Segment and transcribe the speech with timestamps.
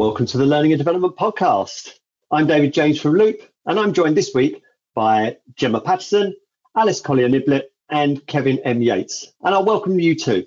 [0.00, 1.90] Welcome to the Learning and Development Podcast.
[2.30, 4.62] I'm David James from Loop, and I'm joined this week
[4.94, 6.34] by Gemma Paterson,
[6.74, 8.80] Alice Collier Niblett, and Kevin M.
[8.80, 9.30] Yates.
[9.42, 10.46] And I'll welcome you too.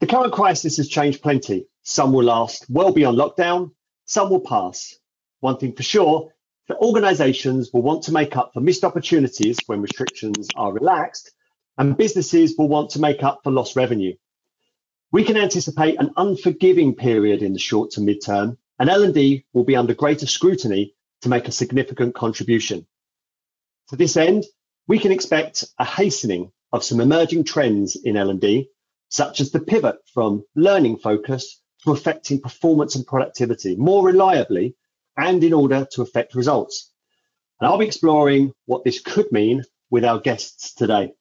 [0.00, 1.68] The current crisis has changed plenty.
[1.82, 3.70] Some will last well beyond lockdown,
[4.06, 4.96] some will pass.
[5.38, 6.32] One thing for sure,
[6.66, 11.30] that organisations will want to make up for missed opportunities when restrictions are relaxed,
[11.78, 14.16] and businesses will want to make up for lost revenue.
[15.12, 19.76] We can anticipate an unforgiving period in the short to mid-term, and L&D will be
[19.76, 22.86] under greater scrutiny to make a significant contribution.
[23.90, 24.46] To this end,
[24.88, 28.70] we can expect a hastening of some emerging trends in L&D,
[29.10, 34.74] such as the pivot from learning focus to affecting performance and productivity more reliably
[35.14, 36.90] and in order to affect results.
[37.60, 41.12] And I'll be exploring what this could mean with our guests today.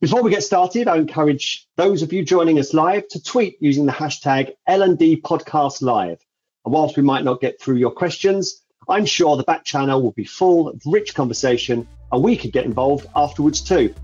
[0.00, 3.86] Before we get started, I encourage those of you joining us live to tweet using
[3.86, 6.20] the hashtag L&D Podcast Live.
[6.68, 10.12] And whilst we might not get through your questions, I'm sure the back channel will
[10.12, 13.94] be full of rich conversation and we could get involved afterwards too.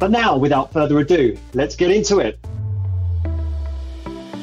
[0.00, 2.38] But now, without further ado, let's get into it.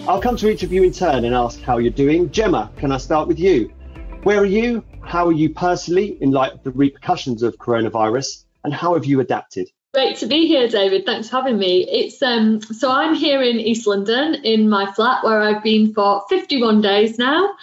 [0.07, 2.29] I'll come to each of you in turn and ask how you're doing.
[2.29, 3.73] Gemma, can I start with you?
[4.21, 4.85] Where are you?
[5.01, 8.43] How are you personally in light of the repercussions of coronavirus?
[8.63, 9.71] And how have you adapted?
[9.95, 11.05] Great to be here, David.
[11.05, 11.87] Thanks for having me.
[11.89, 16.21] It's um, so I'm here in East London in my flat where I've been for
[16.27, 17.55] 51 days now.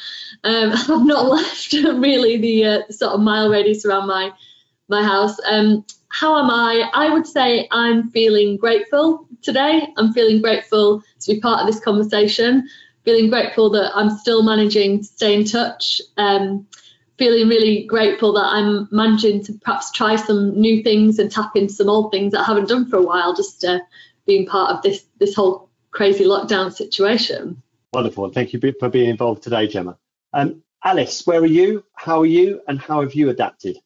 [0.43, 4.33] Um, I've not left really the uh, sort of mile radius around my
[4.89, 5.37] my house.
[5.47, 6.89] Um, how am I?
[6.95, 9.87] I would say I'm feeling grateful today.
[9.99, 12.67] I'm feeling grateful to be part of this conversation.
[13.05, 16.01] Feeling grateful that I'm still managing to stay in touch.
[16.17, 16.67] Um,
[17.23, 21.73] feeling really grateful that I'm managing to perhaps try some new things and tap into
[21.73, 23.79] some old things that I haven't done for a while, just uh,
[24.27, 27.63] being part of this this whole crazy lockdown situation.
[27.93, 28.33] Wonderful.
[28.33, 29.97] Thank you for being involved today, Gemma.
[30.33, 31.85] Um, Alice, where are you?
[31.95, 32.61] How are you?
[32.67, 33.79] And how have you adapted?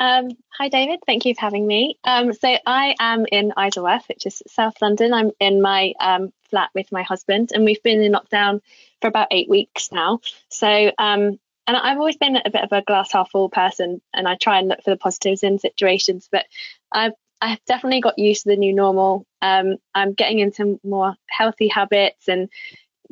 [0.00, 0.98] Um, hi, David.
[1.06, 1.96] Thank you for having me.
[2.02, 5.14] Um, so I am in Isleworth, which is South London.
[5.14, 8.62] I'm in my um, flat with my husband, and we've been in lockdown
[9.00, 10.18] for about eight weeks now.
[10.48, 11.38] So um,
[11.70, 14.58] and I've always been a bit of a glass half full person, and I try
[14.58, 16.28] and look for the positives in situations.
[16.30, 16.46] But
[16.90, 19.24] I've I've definitely got used to the new normal.
[19.40, 22.48] Um, I'm getting into more healthy habits and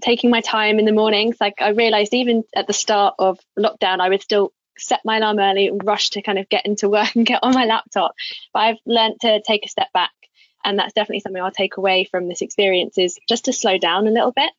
[0.03, 1.37] taking my time in the mornings.
[1.41, 5.39] Like I realized even at the start of lockdown, I would still set my alarm
[5.39, 8.17] early and rush to kind of get into work and get on my laptop.
[8.53, 10.11] But I've learned to take a step back.
[10.65, 14.09] And that's definitely something I'll take away from this experience is just to slow down
[14.09, 14.51] a little bit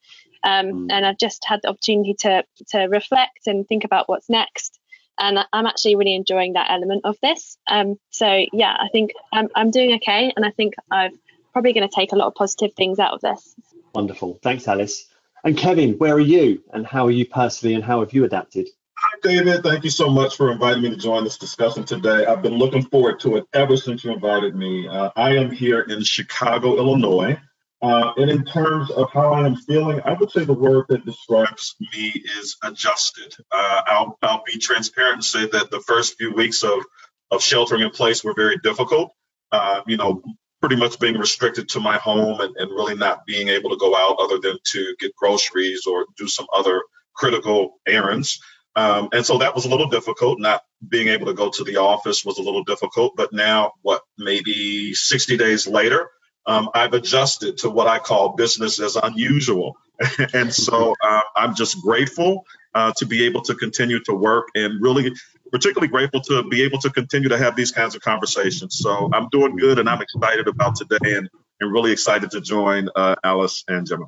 [0.43, 0.87] um, mm.
[0.91, 4.79] And I've just had the opportunity to to reflect and think about what's next.
[5.19, 7.57] And I'm actually really enjoying that element of this.
[7.67, 11.19] Um, so yeah, I think I'm I'm doing okay, and I think I'm
[11.51, 13.55] probably going to take a lot of positive things out of this.
[13.93, 15.07] Wonderful, thanks, Alice.
[15.43, 18.67] And Kevin, where are you, and how are you personally, and how have you adapted?
[18.97, 19.63] Hi, David.
[19.63, 22.25] Thank you so much for inviting me to join this discussion today.
[22.25, 24.89] I've been looking forward to it ever since you invited me.
[24.89, 27.39] Uh, I am here in Chicago, Illinois.
[27.81, 31.05] Uh, and in terms of how I am feeling, I would say the word that
[31.05, 33.35] describes me is adjusted.
[33.51, 36.79] Uh, I'll, I'll be transparent and say that the first few weeks of,
[37.31, 39.13] of sheltering in place were very difficult.
[39.51, 40.21] Uh, you know,
[40.59, 43.95] pretty much being restricted to my home and, and really not being able to go
[43.95, 46.83] out other than to get groceries or do some other
[47.15, 48.41] critical errands.
[48.75, 50.39] Um, and so that was a little difficult.
[50.39, 53.13] Not being able to go to the office was a little difficult.
[53.15, 56.09] But now, what, maybe 60 days later,
[56.49, 59.77] um, I've adjusted to what I call business as unusual.
[60.33, 64.81] and so uh, I'm just grateful uh, to be able to continue to work and
[64.81, 65.13] really,
[65.51, 68.79] particularly grateful to be able to continue to have these kinds of conversations.
[68.79, 72.89] So I'm doing good and I'm excited about today and, and really excited to join
[72.95, 74.07] uh, Alice and Gemma.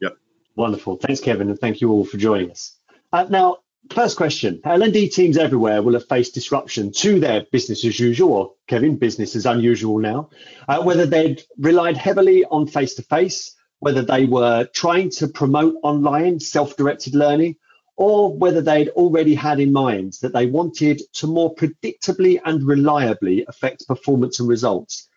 [0.00, 0.16] Yep.
[0.56, 0.96] Wonderful.
[0.96, 1.50] Thanks, Kevin.
[1.50, 2.78] And thank you all for joining us.
[3.12, 3.58] Uh, now,
[3.90, 4.60] First question.
[4.64, 9.34] L&D teams everywhere will have faced disruption to their business as usual, or Kevin, business
[9.34, 10.30] as unusual now,
[10.68, 17.14] uh, whether they'd relied heavily on face-to-face, whether they were trying to promote online self-directed
[17.14, 17.56] learning,
[17.96, 23.44] or whether they'd already had in mind that they wanted to more predictably and reliably
[23.48, 25.08] affect performance and results.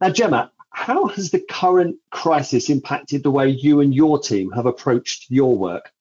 [0.00, 4.66] Now, Gemma, how has the current crisis impacted the way you and your team have
[4.66, 5.92] approached your work?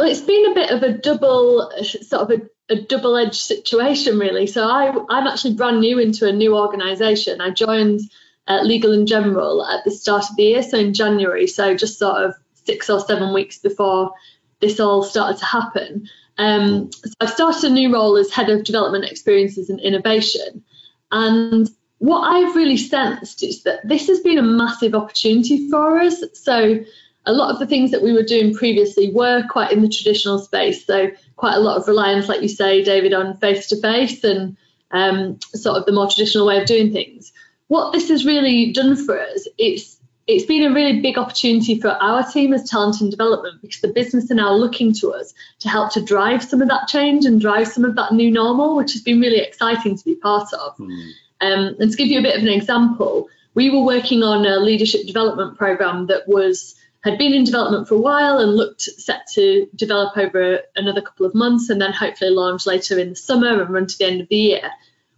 [0.00, 4.46] Well, it's been a bit of a double sort of a, a double-edged situation, really.
[4.46, 7.42] So I, I'm actually brand new into a new organisation.
[7.42, 8.00] I joined
[8.48, 11.46] uh, Legal and General at the start of the year, so in January.
[11.46, 14.12] So just sort of six or seven weeks before
[14.60, 16.08] this all started to happen.
[16.38, 20.64] Um, so I've started a new role as head of development experiences and innovation.
[21.12, 21.68] And
[21.98, 26.24] what I've really sensed is that this has been a massive opportunity for us.
[26.32, 26.86] So
[27.26, 30.38] a lot of the things that we were doing previously were quite in the traditional
[30.38, 30.86] space.
[30.86, 34.56] So quite a lot of reliance, like you say, David, on face to face and
[34.90, 37.32] um, sort of the more traditional way of doing things.
[37.68, 39.96] What this has really done for us, it's
[40.26, 43.88] it's been a really big opportunity for our team as talent and development because the
[43.88, 47.40] business are now looking to us to help to drive some of that change and
[47.40, 50.76] drive some of that new normal, which has been really exciting to be part of.
[50.76, 51.10] Mm.
[51.40, 54.60] Um, and to give you a bit of an example, we were working on a
[54.60, 59.26] leadership development program that was had been in development for a while and looked set
[59.34, 63.62] to develop over another couple of months and then hopefully launch later in the summer
[63.62, 64.70] and run to the end of the year.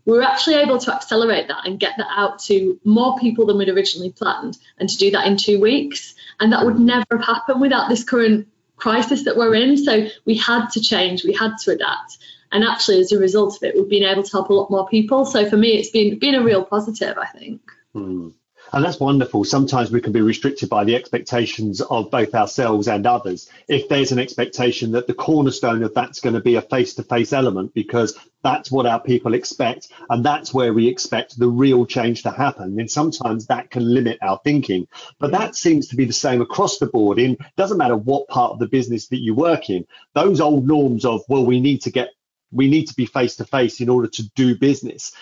[0.04, 3.58] We were actually able to accelerate that and get that out to more people than
[3.58, 6.14] we'd originally planned and to do that in two weeks.
[6.40, 9.76] And that would never have happened without this current crisis that we're in.
[9.76, 12.18] So we had to change, we had to adapt.
[12.50, 14.86] And actually, as a result of it, we've been able to help a lot more
[14.88, 15.24] people.
[15.24, 17.62] So for me, it's been been a real positive, I think.
[17.94, 18.28] Hmm.
[18.74, 19.44] And that's wonderful.
[19.44, 23.50] Sometimes we can be restricted by the expectations of both ourselves and others.
[23.68, 27.02] If there's an expectation that the cornerstone of that's going to be a face to
[27.02, 31.84] face element, because that's what our people expect, and that's where we expect the real
[31.84, 34.88] change to happen, then sometimes that can limit our thinking.
[35.18, 37.18] But that seems to be the same across the board.
[37.18, 41.04] In doesn't matter what part of the business that you work in, those old norms
[41.04, 42.08] of, well, we need to get
[42.50, 45.12] we need to be face to face in order to do business.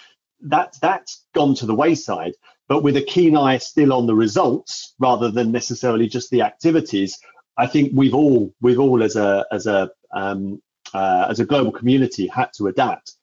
[0.42, 2.34] That that's gone to the wayside
[2.70, 7.18] but with a keen eye still on the results rather than necessarily just the activities.
[7.58, 10.62] I think we've all we've all as a as a um,
[10.94, 13.16] uh, as a global community had to adapt.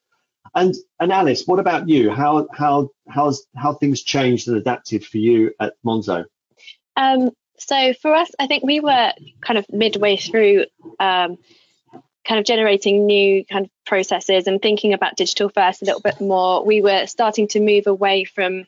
[0.54, 2.12] And and Alice, what about you?
[2.12, 6.26] How how how's how things changed and adapted for you at Monzo?
[6.98, 10.66] Um, so for us, I think we were kind of midway through
[11.00, 11.38] um,
[12.28, 16.20] kind of generating new kind of processes and thinking about digital first a little bit
[16.20, 16.66] more.
[16.66, 18.66] We were starting to move away from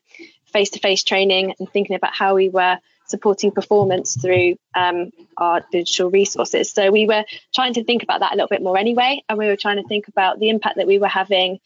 [0.49, 5.61] face to face training and thinking about how we were supporting performance through um, our
[5.71, 6.71] digital resources.
[6.71, 7.25] So we were
[7.55, 9.87] trying to think about that a little bit more anyway, and we were trying to
[9.87, 11.59] think about the impact that we were having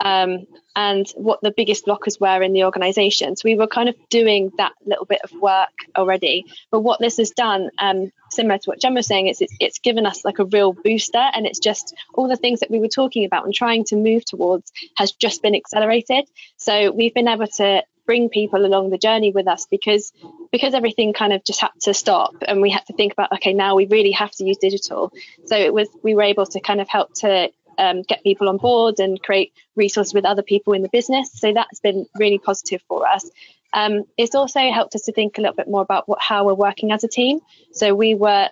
[0.00, 0.46] um,
[0.76, 3.36] and what the biggest blockers were in the organization.
[3.36, 6.46] So we were kind of doing that little bit of work already.
[6.70, 9.78] But what this has done, um, similar to what Jen was saying, is it's, it's
[9.80, 12.88] given us like a real booster, and it's just all the things that we were
[12.88, 16.28] talking about and trying to move towards has just been accelerated.
[16.56, 20.12] So we've been able to bring people along the journey with us because
[20.50, 23.52] because everything kind of just had to stop and we had to think about okay
[23.52, 25.12] now we really have to use digital.
[25.44, 28.56] So it was we were able to kind of help to um, get people on
[28.56, 31.30] board and create resources with other people in the business.
[31.34, 33.30] So that's been really positive for us.
[33.74, 36.54] Um, it's also helped us to think a little bit more about what, how we're
[36.54, 37.40] working as a team.
[37.72, 38.48] So we were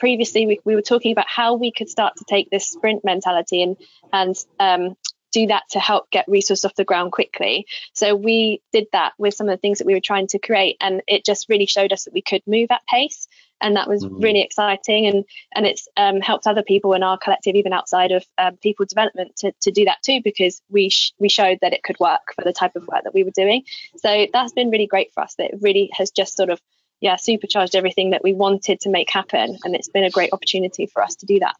[0.00, 3.62] previously we, we were talking about how we could start to take this sprint mentality
[3.62, 3.76] and
[4.12, 4.96] and um,
[5.34, 7.66] do that to help get resource off the ground quickly.
[7.92, 10.76] So we did that with some of the things that we were trying to create,
[10.80, 13.26] and it just really showed us that we could move at pace,
[13.60, 14.22] and that was mm-hmm.
[14.22, 15.06] really exciting.
[15.06, 18.86] And and it's um, helped other people in our collective, even outside of um, people
[18.86, 22.32] development, to, to do that too, because we sh- we showed that it could work
[22.36, 23.64] for the type of work that we were doing.
[23.96, 25.34] So that's been really great for us.
[25.34, 26.60] That it really has just sort of
[27.00, 30.86] yeah supercharged everything that we wanted to make happen, and it's been a great opportunity
[30.86, 31.56] for us to do that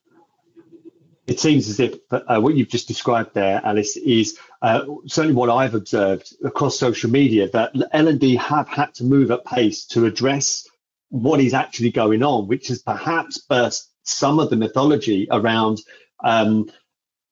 [1.26, 5.48] it seems as if uh, what you've just described there, Alice, is uh, certainly what
[5.48, 10.68] I've observed across social media that L&D have had to move at pace to address
[11.08, 15.80] what is actually going on, which has perhaps burst some of the mythology around.
[16.22, 16.70] Um,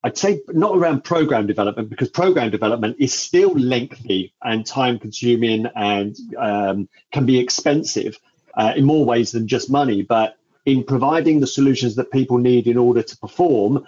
[0.03, 5.67] I'd say not around program development because program development is still lengthy and time consuming
[5.75, 8.19] and um, can be expensive
[8.55, 10.01] uh, in more ways than just money.
[10.01, 10.35] But
[10.65, 13.85] in providing the solutions that people need in order to perform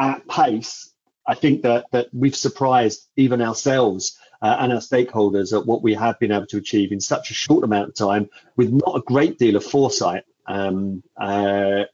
[0.00, 0.92] at pace,
[1.26, 5.94] I think that that we've surprised even ourselves uh, and our stakeholders at what we
[5.94, 9.00] have been able to achieve in such a short amount of time with not a
[9.00, 10.24] great deal of foresight.
[10.46, 11.84] Um, uh,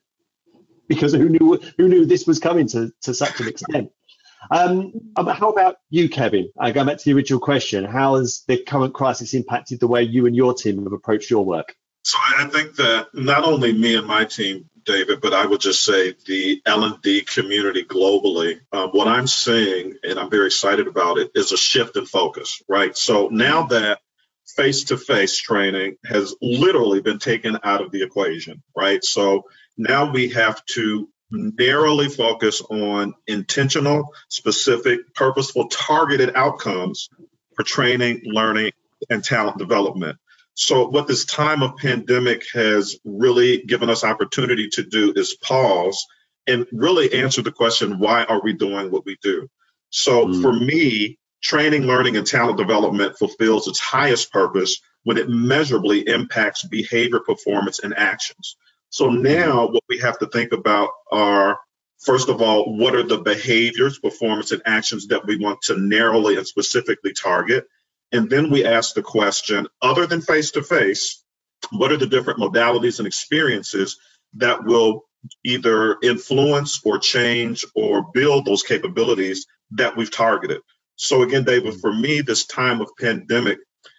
[0.89, 3.93] because who knew who knew this was coming to, to such an extent?
[4.51, 6.51] Um, how about you, Kevin?
[6.59, 7.85] I go back to the original question.
[7.85, 11.45] How has the current crisis impacted the way you and your team have approached your
[11.45, 11.77] work?
[12.03, 15.85] So I think that not only me and my team, David, but I would just
[15.85, 21.31] say the L&D community globally, um, what I'm seeing, and I'm very excited about it,
[21.35, 22.97] is a shift in focus, right?
[22.97, 24.01] So now that
[24.57, 29.05] face-to-face training has literally been taken out of the equation, right?
[29.05, 29.45] So
[29.77, 37.11] now we have to narrowly focus on intentional, specific, purposeful, targeted outcomes
[37.55, 38.73] for training, learning,
[39.11, 40.17] and talent development.
[40.61, 46.05] So, what this time of pandemic has really given us opportunity to do is pause
[46.49, 49.47] and really answer the question why are we doing what we do?
[49.91, 50.43] So, mm.
[50.43, 56.67] for me, training, learning, and talent development fulfills its highest purpose when it measurably impacts
[56.67, 58.57] behavior, performance, and actions.
[58.91, 61.61] So now what we have to think about are
[62.01, 66.37] First of all, what are the behaviors, performance, and actions that we want to narrowly
[66.37, 67.67] and specifically target?
[68.13, 71.23] And then we ask the question other than face to face,
[71.71, 73.99] what are the different modalities and experiences
[74.35, 75.05] that will
[75.45, 80.61] either influence or change or build those capabilities that we've targeted?
[80.97, 83.59] So, again, David, for me, this time of pandemic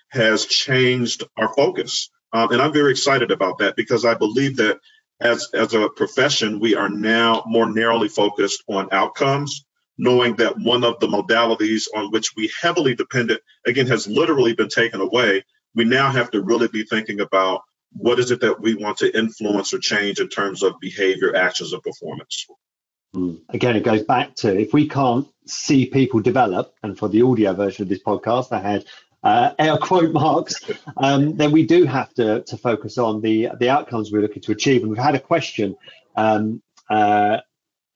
[0.09, 2.09] has changed our focus.
[2.33, 4.79] Um, and I'm very excited about that because I believe that
[5.21, 9.65] as, as a profession, we are now more narrowly focused on outcomes,
[9.99, 14.69] knowing that one of the modalities on which we heavily depended, again, has literally been
[14.69, 15.43] taken away.
[15.75, 19.17] We now have to really be thinking about what is it that we want to
[19.17, 22.47] influence or change in terms of behavior, actions, and performance.
[23.13, 23.35] Hmm.
[23.49, 27.53] Again, it goes back to if we can't see people develop, and for the audio
[27.53, 28.85] version of this podcast, I had
[29.21, 30.55] uh, air quote marks,
[30.97, 34.53] um, then we do have to, to focus on the, the outcomes we're looking to
[34.53, 34.81] achieve.
[34.81, 35.75] And we've had a question
[36.15, 37.39] um, uh,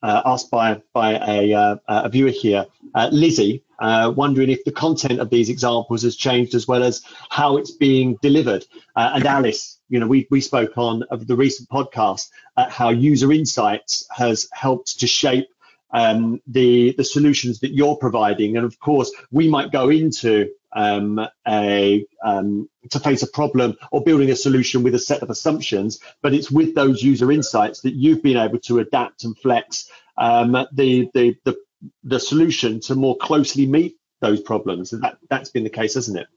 [0.03, 4.71] uh, asked by, by a, uh, a viewer here, uh, Lizzie, uh, wondering if the
[4.71, 8.65] content of these examples has changed as well as how it's being delivered.
[8.95, 12.29] and Alice, you know, we, we spoke on of the recent podcast
[12.69, 15.47] how user insights has helped to shape
[15.93, 18.57] um, the the solutions that you're providing.
[18.57, 24.03] And of course, we might go into um, a um, to face a problem or
[24.03, 27.93] building a solution with a set of assumptions, but it's with those user insights that
[27.93, 31.57] you've been able to adapt and flex um, the, the the
[32.03, 34.93] the solution to more closely meet those problems.
[34.93, 36.27] And that that's been the case, hasn't it?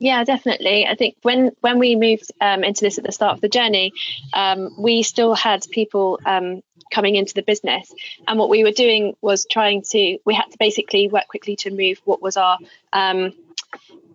[0.00, 0.86] Yeah, definitely.
[0.86, 3.92] I think when when we moved um, into this at the start of the journey,
[4.32, 7.92] um, we still had people um, coming into the business,
[8.26, 10.18] and what we were doing was trying to.
[10.24, 12.56] We had to basically work quickly to move what was our
[12.94, 13.34] um,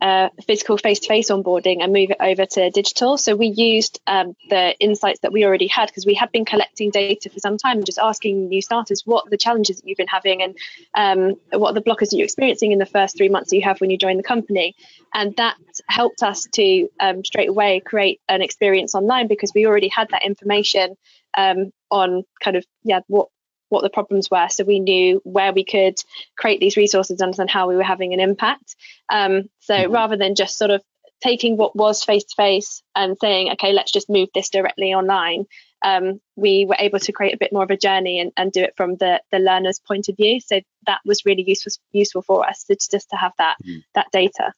[0.02, 3.18] uh, physical face-to-face onboarding and move it over to digital.
[3.18, 6.92] So we used um, the insights that we already had because we had been collecting
[6.92, 10.08] data for some time and just asking new starters what the challenges that you've been
[10.08, 10.58] having and
[10.96, 13.80] um, what the blockers that you're experiencing in the first three months that you have
[13.82, 14.76] when you join the company.
[15.14, 15.56] And that
[15.88, 20.26] helped us to um, straight away create an experience online because we already had that
[20.26, 20.98] information
[21.38, 23.30] um, on kind of yeah what
[23.75, 24.48] what the problems were.
[24.50, 25.96] So we knew where we could
[26.38, 28.75] create these resources, and understand how we were having an impact.
[29.10, 29.94] Um, so mm-hmm.
[29.94, 30.82] rather than just sort of
[31.22, 35.46] taking what was face to face and saying, okay, let's just move this directly online,
[35.84, 38.62] um, we were able to create a bit more of a journey and, and do
[38.62, 40.39] it from the, the learner's point of view.
[40.39, 43.84] So that was really useful useful for us to, just to have that mm.
[43.94, 44.53] that data.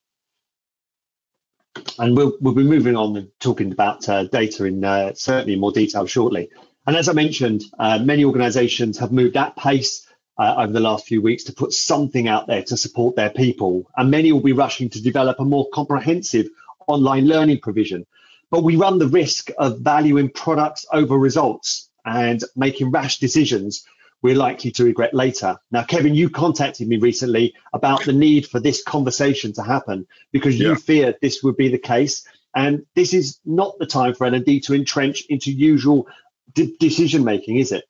[2.00, 5.72] And we'll, we'll be moving on and talking about uh, data in uh, certainly more
[5.72, 6.50] detail shortly.
[6.88, 11.06] And as I mentioned, uh, many organizations have moved at pace uh, over the last
[11.06, 13.92] few weeks to put something out there to support their people.
[13.98, 16.48] And many will be rushing to develop a more comprehensive
[16.88, 18.06] online learning provision.
[18.50, 23.84] But we run the risk of valuing products over results and making rash decisions
[24.22, 25.58] we're likely to regret later.
[25.72, 30.60] Now, Kevin, you contacted me recently about the need for this conversation to happen because
[30.60, 30.76] you yeah.
[30.76, 32.26] feared this would be the case.
[32.56, 36.08] And this is not the time for L&D to entrench into usual
[36.54, 37.86] decision making, is it?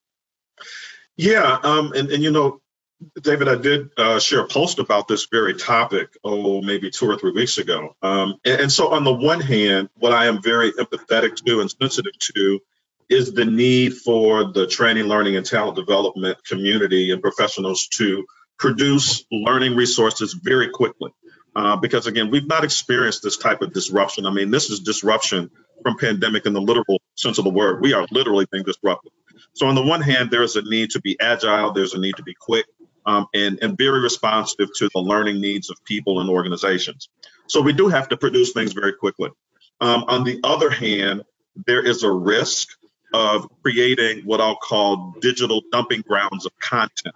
[1.16, 2.62] Yeah, um, and and you know,
[3.22, 7.18] David, I did uh, share a post about this very topic, oh, maybe two or
[7.18, 7.96] three weeks ago.
[8.02, 11.70] Um, and, and, so, on the one hand, what I am very empathetic to and
[11.70, 12.60] sensitive to
[13.10, 18.26] is the need for the training, learning, and talent development community and professionals to
[18.58, 21.12] produce learning resources very quickly.
[21.56, 24.26] Uh, because again, we've not experienced this type of disruption.
[24.26, 25.52] I mean, this is disruption
[25.84, 27.82] from pandemic in the literal sense of the word.
[27.82, 29.12] We are literally being disrupted.
[29.54, 31.72] So on the one hand, there is a need to be agile.
[31.72, 32.66] There's a need to be quick
[33.08, 37.10] um, and, and very responsive to the learning needs of people and organizations.
[37.48, 39.32] So we do have to produce things very quickly.
[39.80, 41.24] Um, on the other hand,
[41.66, 42.70] there is a risk
[43.14, 47.16] of creating what I'll call digital dumping grounds of content.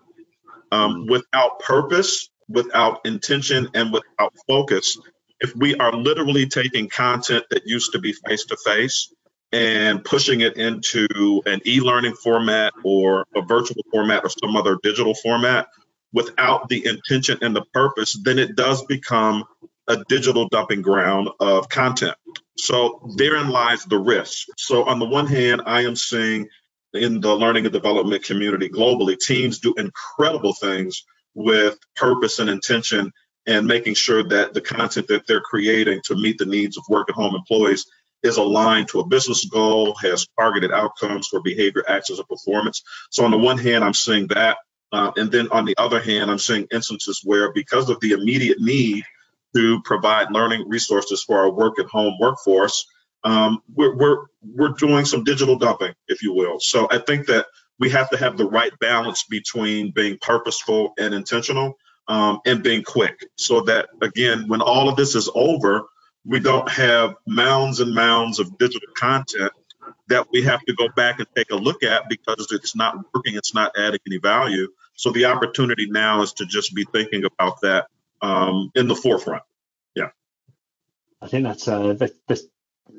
[0.71, 4.97] Um, without purpose, without intention and without focus,
[5.41, 9.13] if we are literally taking content that used to be face to face
[9.53, 11.07] and pushing it into
[11.47, 15.69] an e learning format or a virtual format or some other digital format
[16.13, 19.45] without the intention and the purpose, then it does become
[19.89, 22.15] a digital dumping ground of content.
[22.57, 24.49] So therein lies the risk.
[24.57, 26.49] So, on the one hand, I am seeing
[26.93, 31.05] in the learning and development community globally, teams do incredible things
[31.35, 33.13] with purpose and intention
[33.47, 37.09] and making sure that the content that they're creating to meet the needs of work
[37.09, 37.85] at home employees
[38.23, 42.83] is aligned to a business goal, has targeted outcomes for behavior, actions, and performance.
[43.09, 44.57] So, on the one hand, I'm seeing that.
[44.91, 48.59] Uh, and then on the other hand, I'm seeing instances where, because of the immediate
[48.59, 49.05] need
[49.55, 52.85] to provide learning resources for our work at home workforce,
[53.23, 56.59] um, we're, we're, we're doing some digital dumping, if you will.
[56.59, 57.47] So I think that
[57.79, 61.77] we have to have the right balance between being purposeful and intentional
[62.11, 65.85] um, and being quick so that, again, when all of this is over,
[66.25, 69.53] we don't have mounds and mounds of digital content
[70.09, 73.35] that we have to go back and take a look at because it's not working,
[73.35, 74.67] it's not adding any value.
[74.95, 77.87] So the opportunity now is to just be thinking about that
[78.21, 79.43] um, in the forefront.
[79.95, 80.09] Yeah,
[81.21, 82.43] I think that's uh, that, that's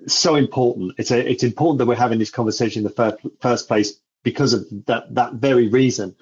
[0.07, 0.95] so important.
[0.97, 4.55] It's a, it's important that we're having this conversation in the first, first place because
[4.55, 6.17] of that that very reason.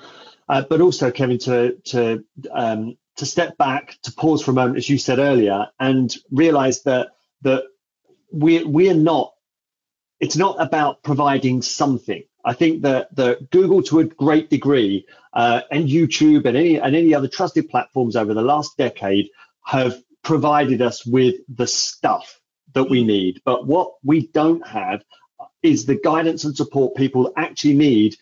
[0.50, 4.78] Uh, but also, Kevin, to to um, to step back, to pause for a moment,
[4.78, 7.10] as you said earlier, and realize that
[7.42, 7.62] that
[8.32, 9.32] we we are not.
[10.18, 12.24] It's not about providing something.
[12.44, 16.96] I think that the Google, to a great degree, uh, and YouTube and any and
[16.96, 19.28] any other trusted platforms over the last decade
[19.64, 22.40] have provided us with the stuff
[22.74, 23.40] that we need.
[23.44, 25.04] But what we don't have
[25.62, 28.16] is the guidance and support people actually need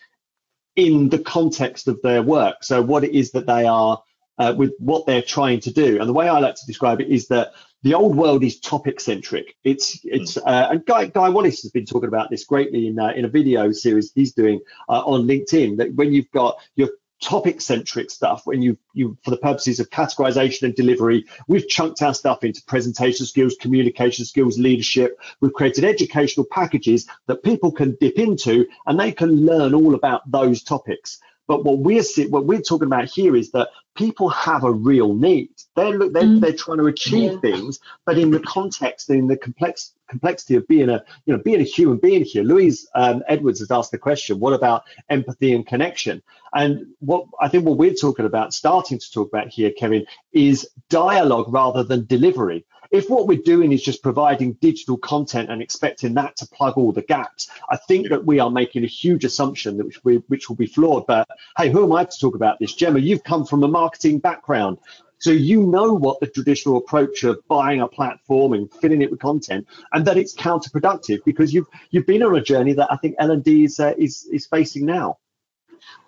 [0.79, 2.63] in the context of their work.
[2.63, 4.01] So what it is that they are
[4.37, 5.99] uh, with what they're trying to do.
[5.99, 7.51] And the way I like to describe it is that
[7.83, 9.55] the old world is topic centric.
[9.63, 13.09] It's it's uh, and Guy Guy Wallace has been talking about this greatly in uh,
[13.09, 15.77] in a video series he's doing uh, on LinkedIn.
[15.77, 16.89] That when you've got your
[17.21, 22.01] topic centric stuff when you you for the purposes of categorization and delivery we've chunked
[22.01, 25.19] our stuff into presentation skills communication skills leadership.
[25.41, 30.29] We've created educational packages that people can dip into and they can learn all about
[30.29, 31.19] those topics
[31.49, 35.49] but what we're what we're talking about here is that people have a real need.
[35.75, 36.39] They're they're, mm.
[36.39, 37.39] they're trying to achieve yeah.
[37.39, 41.59] things, but in the context, in the complex complexity of being a you know being
[41.59, 42.43] a human being here.
[42.43, 46.21] Louise um, Edwards has asked the question: What about empathy and connection?
[46.53, 50.69] And what I think what we're talking about, starting to talk about here, Kevin, is
[50.89, 56.15] dialogue rather than delivery if what we're doing is just providing digital content and expecting
[56.15, 59.77] that to plug all the gaps, I think that we are making a huge assumption
[59.77, 61.05] that which, we, which will be flawed.
[61.05, 62.73] But hey, who am I to talk about this?
[62.73, 64.79] Gemma, you've come from a marketing background.
[65.19, 69.19] So you know what the traditional approach of buying a platform and filling it with
[69.19, 73.15] content, and that it's counterproductive because you've you've been on a journey that I think
[73.19, 75.17] L and D is uh, is is facing now.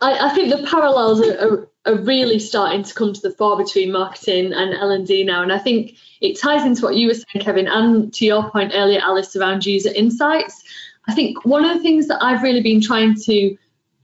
[0.01, 3.57] I, I think the parallels are, are, are, really starting to come to the fore
[3.57, 7.07] between marketing and L and D now, and I think it ties into what you
[7.07, 10.63] were saying, Kevin, and to your point earlier, Alice, around user insights.
[11.07, 13.57] I think one of the things that I've really been trying to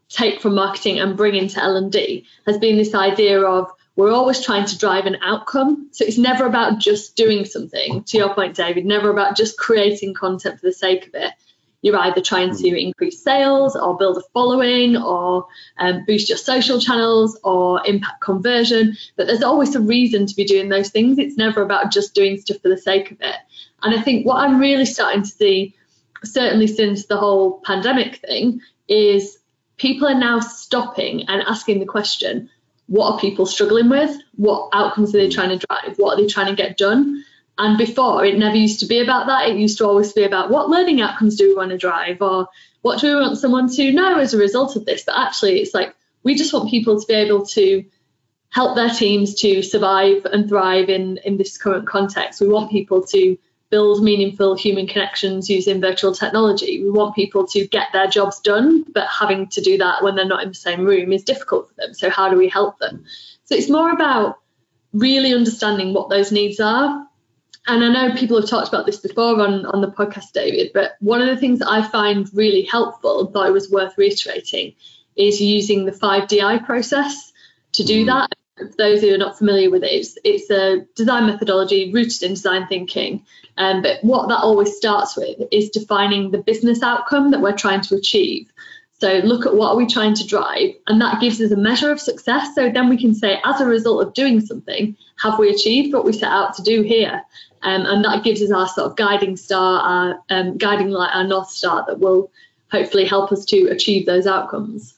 [0.09, 4.11] take from marketing and bring into L and D has been this idea of we're
[4.11, 5.89] always trying to drive an outcome.
[5.91, 10.13] So it's never about just doing something, to your point, David, never about just creating
[10.13, 11.33] content for the sake of it
[11.81, 12.75] you're either trying to hmm.
[12.75, 18.97] increase sales or build a following or um, boost your social channels or impact conversion.
[19.15, 21.19] But there's always a reason to be doing those things.
[21.19, 23.35] It's never about just doing stuff for the sake of it.
[23.83, 25.75] And I think what I'm really starting to see,
[26.23, 29.37] certainly since the whole pandemic thing, is
[29.77, 32.49] people are now stopping and asking the question
[32.87, 34.17] what are people struggling with?
[34.35, 35.33] What outcomes are they hmm.
[35.33, 35.97] trying to drive?
[35.97, 37.23] What are they trying to get done?
[37.57, 39.49] And before, it never used to be about that.
[39.49, 42.47] It used to always be about what learning outcomes do we want to drive or
[42.81, 45.03] what do we want someone to know as a result of this.
[45.03, 47.83] But actually, it's like we just want people to be able to
[48.49, 52.41] help their teams to survive and thrive in, in this current context.
[52.41, 53.37] We want people to
[53.69, 56.81] build meaningful human connections using virtual technology.
[56.81, 60.25] We want people to get their jobs done, but having to do that when they're
[60.25, 61.93] not in the same room is difficult for them.
[61.93, 63.05] So, how do we help them?
[63.45, 64.39] So, it's more about
[64.93, 67.06] really understanding what those needs are
[67.67, 70.95] and I know people have talked about this before on, on the podcast, David, but
[70.99, 74.73] one of the things that I find really helpful, thought it was worth reiterating,
[75.15, 77.33] is using the 5DI process
[77.73, 78.07] to do mm.
[78.07, 78.29] that.
[78.57, 82.31] For those who are not familiar with it, it's, it's a design methodology rooted in
[82.31, 83.23] design thinking.
[83.55, 87.81] Um, but what that always starts with is defining the business outcome that we're trying
[87.81, 88.51] to achieve.
[88.99, 91.91] So look at what are we trying to drive, and that gives us a measure
[91.91, 92.55] of success.
[92.55, 96.03] So then we can say, as a result of doing something, have we achieved what
[96.03, 97.23] we set out to do here?
[97.61, 101.23] Um, and that gives us our sort of guiding star, our um, guiding light, our
[101.23, 102.31] north star that will
[102.71, 104.95] hopefully help us to achieve those outcomes.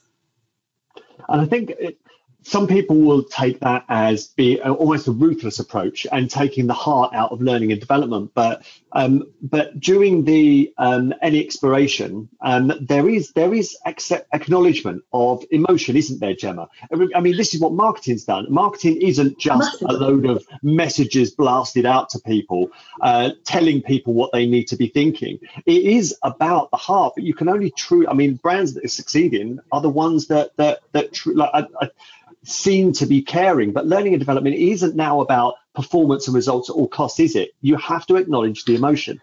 [1.28, 1.98] And I think it,
[2.42, 7.12] some people will take that as be almost a ruthless approach and taking the heart
[7.14, 8.32] out of learning and development.
[8.34, 15.04] But um, but during the um, any exploration, um, there is there is accept, acknowledgement
[15.12, 16.68] of emotion, isn't there, Gemma?
[17.14, 18.46] I mean, this is what marketing's done.
[18.48, 24.32] Marketing isn't just a load of messages blasted out to people, uh, telling people what
[24.32, 25.38] they need to be thinking.
[25.66, 27.14] It is about the heart.
[27.16, 28.06] But you can only true.
[28.08, 31.34] I mean, brands that are succeeding are the ones that that that true.
[31.34, 31.90] Like, I, I,
[32.44, 33.72] seen to be caring.
[33.72, 37.50] But learning and development isn't now about performance and results at all costs, is it?
[37.60, 39.20] You have to acknowledge the emotion.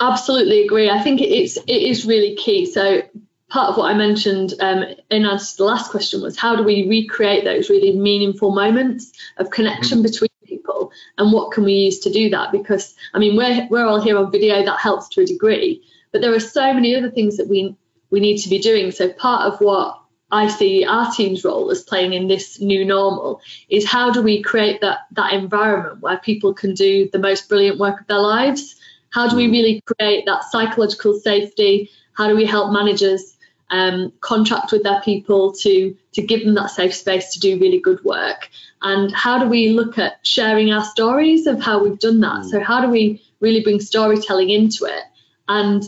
[0.00, 0.88] Absolutely agree.
[0.88, 2.66] I think it's it is really key.
[2.66, 3.02] So
[3.48, 6.62] part of what I mentioned um, in answer to the last question was how do
[6.62, 10.04] we recreate those really meaningful moments of connection mm-hmm.
[10.04, 12.52] between people and what can we use to do that?
[12.52, 15.82] Because I mean we're we're all here on video that helps to a degree,
[16.12, 17.76] but there are so many other things that we
[18.10, 18.90] we need to be doing.
[18.90, 20.00] So part of what
[20.32, 24.42] I see our team's role as playing in this new normal is how do we
[24.42, 28.76] create that that environment where people can do the most brilliant work of their lives?
[29.10, 29.52] How do we mm.
[29.52, 31.90] really create that psychological safety?
[32.12, 33.36] How do we help managers
[33.70, 37.80] um, contract with their people to to give them that safe space to do really
[37.80, 38.48] good work?
[38.82, 42.42] And how do we look at sharing our stories of how we've done that?
[42.42, 42.50] Mm.
[42.50, 45.02] So how do we really bring storytelling into it
[45.48, 45.82] and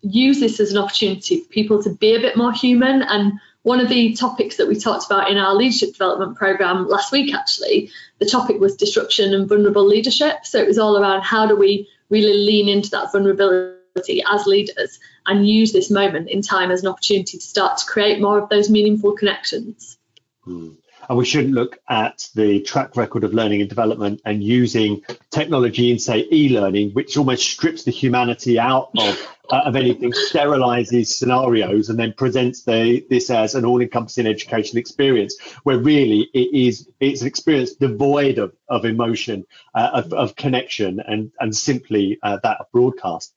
[0.00, 3.80] use this as an opportunity for people to be a bit more human and one
[3.80, 7.90] of the topics that we talked about in our leadership development program last week actually
[8.18, 11.88] the topic was disruption and vulnerable leadership so it was all around how do we
[12.10, 16.88] really lean into that vulnerability as leaders and use this moment in time as an
[16.88, 19.98] opportunity to start to create more of those meaningful connections
[20.46, 20.76] mm.
[21.08, 25.90] And we shouldn't look at the track record of learning and development and using technology
[25.90, 31.88] in, say, e-learning, which almost strips the humanity out of, uh, of anything, sterilizes scenarios,
[31.88, 37.22] and then presents the, this as an all-encompassing education experience, where really it is it's
[37.22, 42.60] an experience devoid of, of emotion, uh, of, of connection, and and simply uh, that
[42.60, 43.34] of broadcast.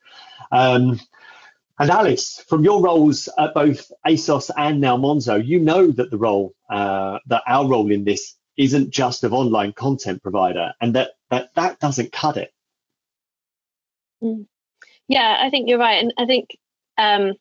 [0.52, 1.00] Um,
[1.80, 6.18] and Alice, from your roles at both ASOS and now Monzo, you know that the
[6.18, 11.12] role, uh, that our role in this isn't just of online content provider, and that
[11.30, 12.54] that, that doesn't cut it.
[14.24, 14.46] Mm.
[15.08, 16.58] Yeah, I think you're right, and I think
[16.98, 17.34] um,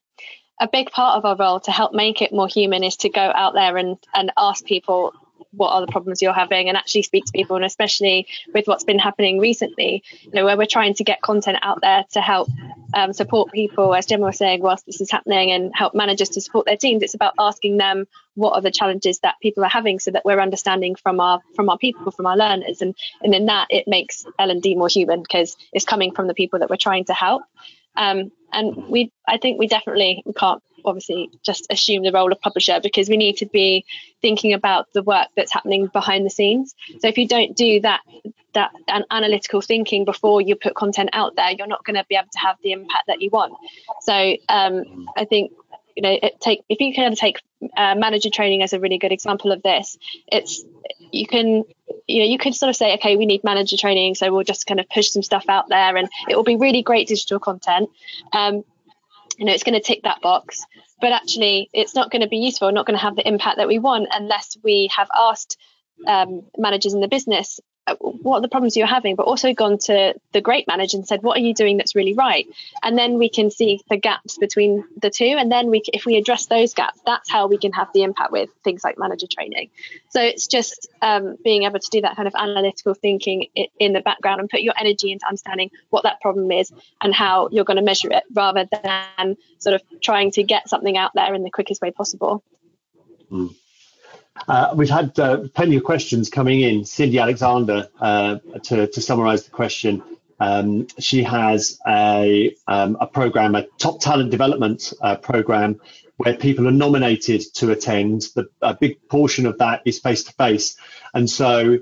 [0.60, 3.20] a big part of our role to help make it more human is to go
[3.20, 5.14] out there and and ask people
[5.50, 8.84] what are the problems you're having and actually speak to people and especially with what's
[8.84, 12.48] been happening recently you know where we're trying to get content out there to help
[12.94, 16.40] um, support people as Gemma was saying whilst this is happening and help managers to
[16.40, 19.98] support their teams it's about asking them what are the challenges that people are having
[19.98, 23.46] so that we're understanding from our from our people from our learners and and in
[23.46, 27.04] that it makes L&D more human because it's coming from the people that we're trying
[27.06, 27.42] to help.
[27.96, 32.40] Um, and we I think we definitely we can't obviously just assume the role of
[32.40, 33.84] publisher because we need to be
[34.22, 36.74] thinking about the work that's happening behind the scenes.
[37.00, 38.00] So if you don't do that
[38.54, 42.14] that an analytical thinking before you put content out there, you're not going to be
[42.14, 43.52] able to have the impact that you want.
[44.02, 45.52] So um, I think
[45.96, 47.40] you know take if you can take
[47.76, 49.98] uh, manager training as a really good example of this.
[50.26, 50.64] It's
[51.12, 51.64] you can
[52.06, 54.66] you know you could sort of say okay we need manager training so we'll just
[54.66, 57.88] kind of push some stuff out there and it will be really great digital content
[58.32, 58.64] um,
[59.38, 60.60] you know it's going to tick that box.
[61.00, 63.68] But actually it's not going to be useful not going to have the impact that
[63.68, 65.58] we want unless we have asked
[66.06, 67.60] um, managers in the business
[67.98, 71.22] what are the problems you're having, but also gone to the great manager and said,
[71.22, 72.46] what are you doing that's really right?
[72.82, 75.36] And then we can see the gaps between the two.
[75.38, 78.32] And then we, if we address those gaps, that's how we can have the impact
[78.32, 79.70] with things like manager training.
[80.08, 84.00] So it's just um, being able to do that kind of analytical thinking in the
[84.00, 87.76] background and put your energy into understanding what that problem is and how you're going
[87.76, 91.50] to measure it rather than sort of trying to get something out there in the
[91.50, 92.42] quickest way possible.
[93.30, 93.54] Mm.
[94.48, 96.84] Uh, we've had uh, plenty of questions coming in.
[96.84, 100.02] Cindy Alexander, uh, to, to summarize the question,
[100.40, 105.80] um, she has a, um, a program, a top talent development uh, program,
[106.16, 108.22] where people are nominated to attend.
[108.34, 110.76] The, a big portion of that is face to face.
[111.12, 111.78] And so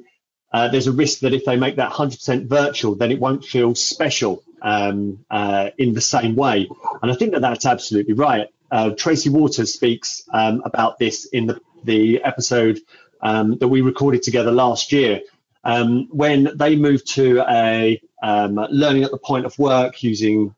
[0.52, 3.74] uh, there's a risk that if they make that 100% virtual, then it won't feel
[3.74, 6.68] special um, uh, in the same way.
[7.02, 8.48] And I think that that's absolutely right.
[8.96, 12.80] Tracy Waters speaks um, about this in the the episode
[13.20, 15.20] um, that we recorded together last year,
[15.64, 20.54] um, when they moved to a um, learning at the point of work using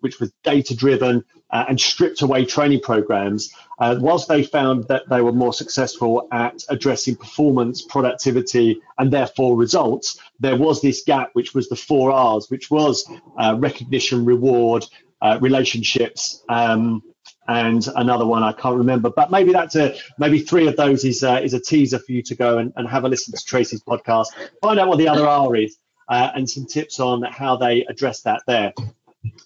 [0.00, 5.08] which was data driven uh, and stripped away training programs uh, whilst they found that
[5.08, 11.30] they were more successful at addressing performance productivity and therefore results there was this gap
[11.32, 14.84] which was the four r's which was uh, recognition reward
[15.22, 17.02] uh, relationships um,
[17.48, 19.10] and another one I can't remember.
[19.10, 22.22] But maybe that's a maybe three of those is uh, is a teaser for you
[22.22, 24.26] to go and, and have a listen to Tracy's podcast,
[24.62, 25.76] find out what the other R is,
[26.08, 28.72] uh, and some tips on how they address that there.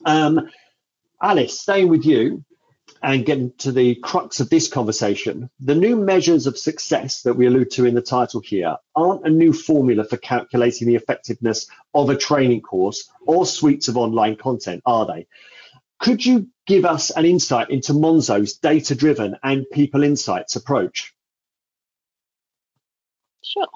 [0.05, 0.51] Um,
[1.23, 2.45] Alice, staying with you
[3.05, 7.47] and getting to the crux of this conversation, the new measures of success that we
[7.47, 12.11] allude to in the title here aren't a new formula for calculating the effectiveness of
[12.11, 15.27] a training course or suites of online content, are they?
[16.03, 21.15] Could you give us an insight into Monzo's data driven and people insights approach?
[23.45, 23.69] Sure.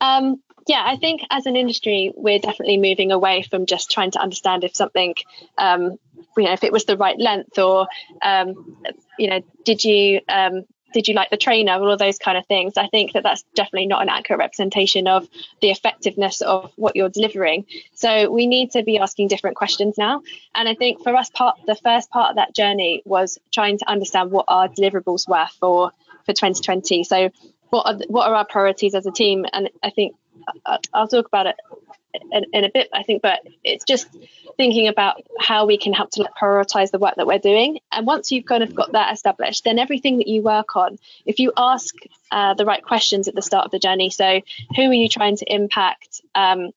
[0.00, 4.20] Um, yeah, I think as an industry, we're definitely moving away from just trying to
[4.20, 5.16] understand if something,
[5.58, 5.98] um,
[6.36, 7.88] you know, if it was the right length or,
[8.22, 8.76] um,
[9.18, 10.64] you know, did you um,
[10.96, 12.78] did you like the trainer, all of those kind of things.
[12.78, 15.28] I think that that's definitely not an accurate representation of
[15.60, 17.66] the effectiveness of what you're delivering.
[17.92, 20.22] So we need to be asking different questions now.
[20.54, 23.90] And I think for us, part the first part of that journey was trying to
[23.90, 25.92] understand what our deliverables were for
[26.24, 27.04] for 2020.
[27.04, 27.30] So
[27.68, 29.44] what are what are our priorities as a team?
[29.52, 30.16] And I think
[30.64, 31.56] uh, I'll talk about it
[32.32, 34.08] in, in, a bit, I think, but it's just
[34.56, 37.80] thinking about how we can help to prioritize the work that we're doing.
[37.92, 41.38] And once you've kind of got that established, then everything that you work on, if
[41.38, 41.94] you ask
[42.30, 44.40] uh, the right questions at the start of the journey, so
[44.74, 46.20] who are you trying to impact?
[46.34, 46.70] Um,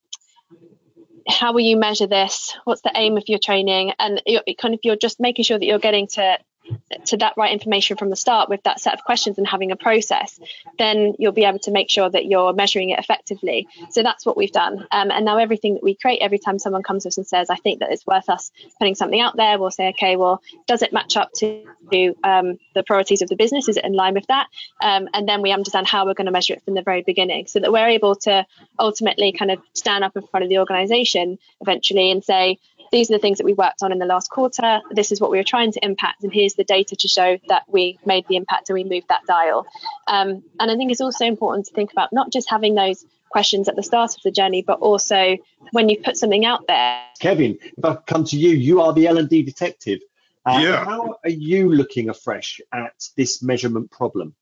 [1.28, 2.56] how will you measure this?
[2.64, 3.92] What's the aim of your training?
[3.98, 4.20] And
[4.58, 6.38] kind of you're just making sure that you're getting to
[7.06, 9.76] to that right information from the start with that set of questions and having a
[9.76, 10.38] process,
[10.78, 13.68] then you'll be able to make sure that you're measuring it effectively.
[13.90, 14.86] So that's what we've done.
[14.90, 17.50] Um, and now everything that we create, every time someone comes to us and says,
[17.50, 20.82] I think that it's worth us putting something out there, we'll say, okay, well, does
[20.82, 21.64] it match up to
[22.24, 23.68] um, the priorities of the business?
[23.68, 24.48] Is it in line with that?
[24.82, 27.46] Um, and then we understand how we're going to measure it from the very beginning
[27.46, 28.46] so that we're able to
[28.78, 32.58] ultimately kind of stand up in front of the organization eventually and say,
[32.90, 34.80] these are the things that we worked on in the last quarter.
[34.90, 37.62] This is what we were trying to impact, and here's the data to show that
[37.68, 39.66] we made the impact and we moved that dial.
[40.06, 43.68] Um, and I think it's also important to think about not just having those questions
[43.68, 45.36] at the start of the journey, but also
[45.70, 47.00] when you put something out there.
[47.20, 50.00] Kevin, if I come to you, you are the L&D detective.
[50.44, 50.84] Uh, yeah.
[50.84, 54.34] How are you looking afresh at this measurement problem?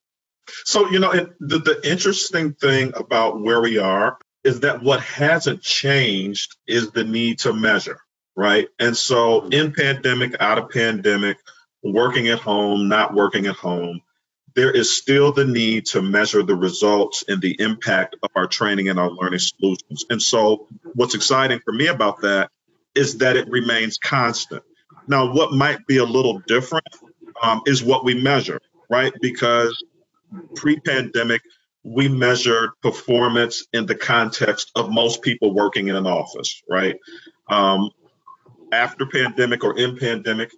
[0.65, 5.61] So, you know, the, the interesting thing about where we are is that what hasn't
[5.61, 7.99] changed is the need to measure
[8.35, 8.67] right?
[8.79, 11.37] And so, in pandemic, out of pandemic,
[11.83, 14.01] working at home, not working at home,
[14.55, 18.89] there is still the need to measure the results and the impact of our training
[18.89, 20.05] and our learning solutions.
[20.09, 22.49] And so, what's exciting for me about that
[22.95, 24.63] is that it remains constant.
[25.07, 26.87] Now, what might be a little different
[27.41, 29.13] um, is what we measure, right?
[29.21, 29.83] Because
[30.55, 31.41] pre pandemic,
[31.83, 36.97] we measured performance in the context of most people working in an office, right?
[37.49, 37.91] Um,
[38.71, 40.51] after pandemic or in pandemic,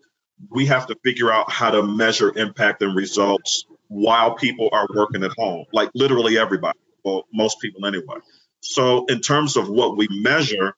[0.50, 5.24] we have to figure out how to measure impact and results while people are working
[5.24, 8.16] at home, like literally everybody, well, most people anyway.
[8.62, 10.76] So, in terms of what we measure,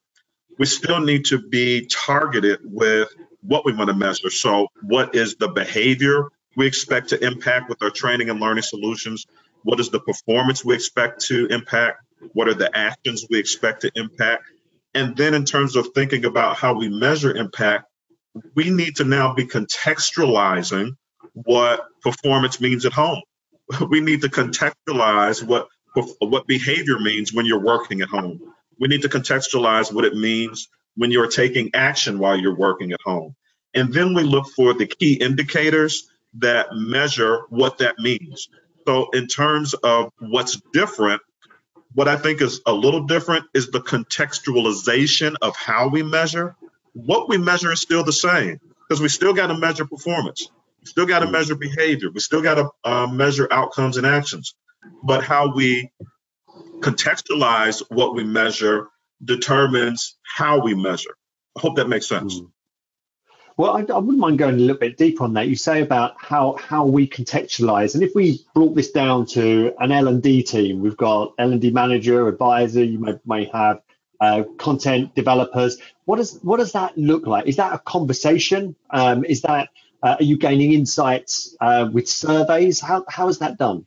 [0.58, 3.10] we still need to be targeted with
[3.42, 4.30] what we want to measure.
[4.30, 9.26] So, what is the behavior we expect to impact with our training and learning solutions?
[9.64, 12.00] What is the performance we expect to impact?
[12.34, 14.44] What are the actions we expect to impact?
[14.94, 17.86] And then, in terms of thinking about how we measure impact,
[18.56, 20.92] we need to now be contextualizing
[21.34, 23.22] what performance means at home.
[23.90, 25.68] We need to contextualize what
[26.20, 28.40] what behavior means when you're working at home.
[28.80, 33.00] We need to contextualize what it means when you're taking action while you're working at
[33.04, 33.36] home.
[33.74, 38.50] And then we look for the key indicators that measure what that means.
[38.88, 41.22] So, in terms of what's different
[41.94, 46.56] what I think is a little different is the contextualization of how we measure.
[46.94, 50.50] What we measure is still the same because we still got to measure performance.
[50.82, 52.10] We still got to measure behavior.
[52.12, 54.56] We still got to uh, measure outcomes and actions.
[55.04, 55.92] But how we
[56.80, 58.90] contextualize what we measure
[59.24, 61.16] determines how we measure.
[61.58, 62.40] I hope that makes sense.
[62.40, 62.53] Mm.
[63.56, 65.48] Well, I, I, wouldn't mind going a little bit deeper on that.
[65.48, 69.92] You say about how how we contextualize, and if we brought this down to an
[69.92, 72.84] L and D team, we've got L and D manager, advisor.
[72.84, 73.82] You may, may have
[74.20, 75.78] uh, content developers.
[76.06, 77.46] What does what does that look like?
[77.46, 78.76] Is that a conversation?
[78.90, 79.70] Um, is that
[80.02, 82.80] uh, are you gaining insights uh, with surveys?
[82.80, 83.86] How how is that done?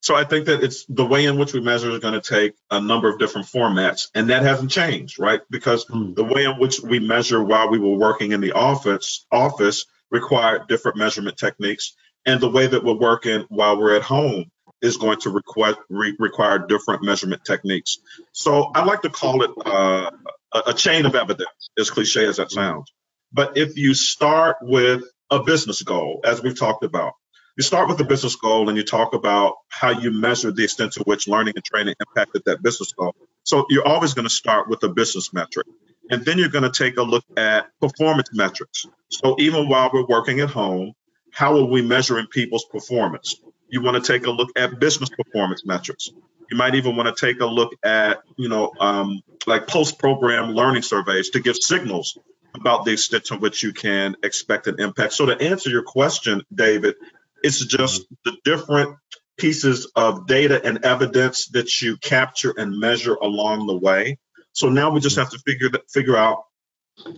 [0.00, 2.54] So I think that it's the way in which we measure is going to take
[2.70, 5.40] a number of different formats, and that hasn't changed, right?
[5.50, 6.14] Because mm.
[6.14, 10.68] the way in which we measure while we were working in the office office required
[10.68, 11.94] different measurement techniques,
[12.26, 14.50] and the way that we're working while we're at home
[14.82, 17.98] is going to require re- require different measurement techniques.
[18.32, 20.10] So I like to call it uh,
[20.52, 22.92] a, a chain of evidence, as cliche as that sounds.
[23.32, 27.14] But if you start with a business goal, as we've talked about,
[27.56, 30.92] you start with the business goal and you talk about how you measure the extent
[30.92, 33.14] to which learning and training impacted that business goal.
[33.44, 35.66] So you're always going to start with a business metric.
[36.10, 38.86] And then you're going to take a look at performance metrics.
[39.08, 40.92] So even while we're working at home,
[41.30, 43.36] how are we measuring people's performance?
[43.68, 46.10] You want to take a look at business performance metrics.
[46.50, 50.82] You might even want to take a look at, you know, um, like post-program learning
[50.82, 52.18] surveys to give signals
[52.54, 55.14] about the extent to which you can expect an impact.
[55.14, 56.96] So to answer your question, David,
[57.42, 58.96] it's just the different
[59.38, 64.18] pieces of data and evidence that you capture and measure along the way.
[64.52, 66.44] So now we just have to figure that, figure out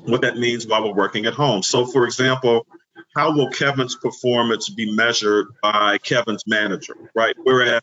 [0.05, 1.63] what that means while we're working at home.
[1.63, 2.67] So, for example,
[3.17, 7.35] how will Kevin's performance be measured by Kevin's manager, right?
[7.43, 7.83] Whereas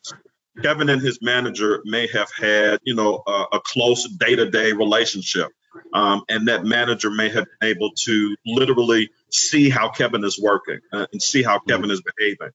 [0.62, 5.50] Kevin and his manager may have had, you know, a, a close day-to-day relationship,
[5.94, 10.80] um, and that manager may have been able to literally see how Kevin is working
[10.92, 12.52] uh, and see how Kevin is behaving.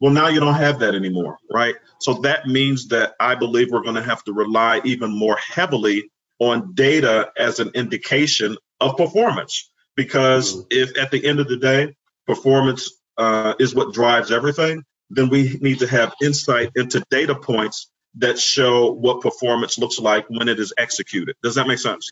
[0.00, 1.76] Well, now you don't have that anymore, right?
[2.00, 6.10] So that means that I believe we're going to have to rely even more heavily
[6.38, 9.70] on data as an indication of performance.
[9.96, 10.66] Because mm-hmm.
[10.70, 11.94] if at the end of the day,
[12.26, 17.90] performance uh, is what drives everything, then we need to have insight into data points
[18.16, 21.36] that show what performance looks like when it is executed.
[21.42, 22.10] Does that make sense?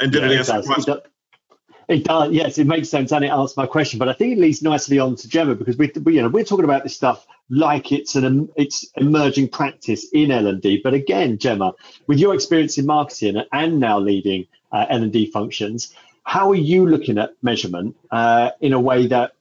[0.00, 1.00] And did yeah, it answer it does.
[1.88, 3.98] It does, yes, it makes sense, and it answers my question.
[4.00, 6.44] But I think it leads nicely on to Gemma because we, we, you know, we're
[6.44, 10.80] talking about this stuff like it's an it's emerging practice in L and D.
[10.82, 11.74] But again, Gemma,
[12.08, 16.56] with your experience in marketing and now leading uh, L and D functions, how are
[16.56, 19.32] you looking at measurement uh, in a way that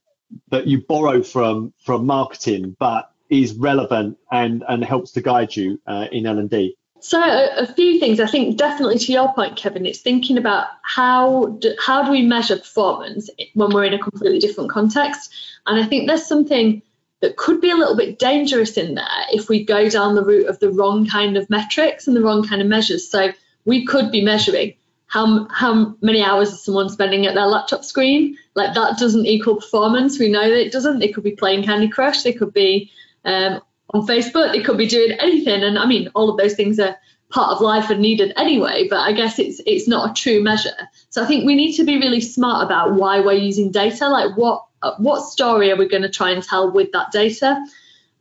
[0.49, 5.81] that you borrow from from marketing, but is relevant and and helps to guide you
[5.87, 6.77] uh, in L and D?
[7.01, 8.19] So a, a, few things.
[8.19, 12.23] I think definitely to your point, Kevin, it's thinking about how do, how do we
[12.23, 15.33] measure performance when we're in a completely different context.
[15.67, 16.81] And I think there's something
[17.21, 20.47] that could be a little bit dangerous in there if we go down the route
[20.47, 23.09] of the wrong kind of metrics and the wrong kind of measures.
[23.09, 23.29] So
[23.65, 24.75] we could be measuring
[25.07, 28.37] how how many hours is someone spending at their laptop screen.
[28.53, 30.19] Like that doesn't equal performance.
[30.19, 30.99] We know that it doesn't.
[30.99, 32.23] They could be playing Candy Crush.
[32.23, 32.91] They could be
[33.23, 33.61] um,
[33.95, 34.51] on Facebook.
[34.51, 35.63] They could be doing anything.
[35.63, 36.97] And I mean, all of those things are
[37.29, 38.87] part of life and needed anyway.
[38.89, 40.75] But I guess it's it's not a true measure.
[41.09, 44.07] So I think we need to be really smart about why we're using data.
[44.09, 44.65] Like what
[44.97, 47.65] what story are we going to try and tell with that data?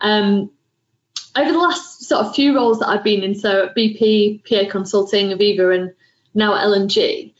[0.00, 0.50] Um,
[1.36, 4.70] over the last sort of few roles that I've been in, so at BP, PA
[4.70, 5.92] Consulting, Aviva, and
[6.32, 7.34] now at L&G,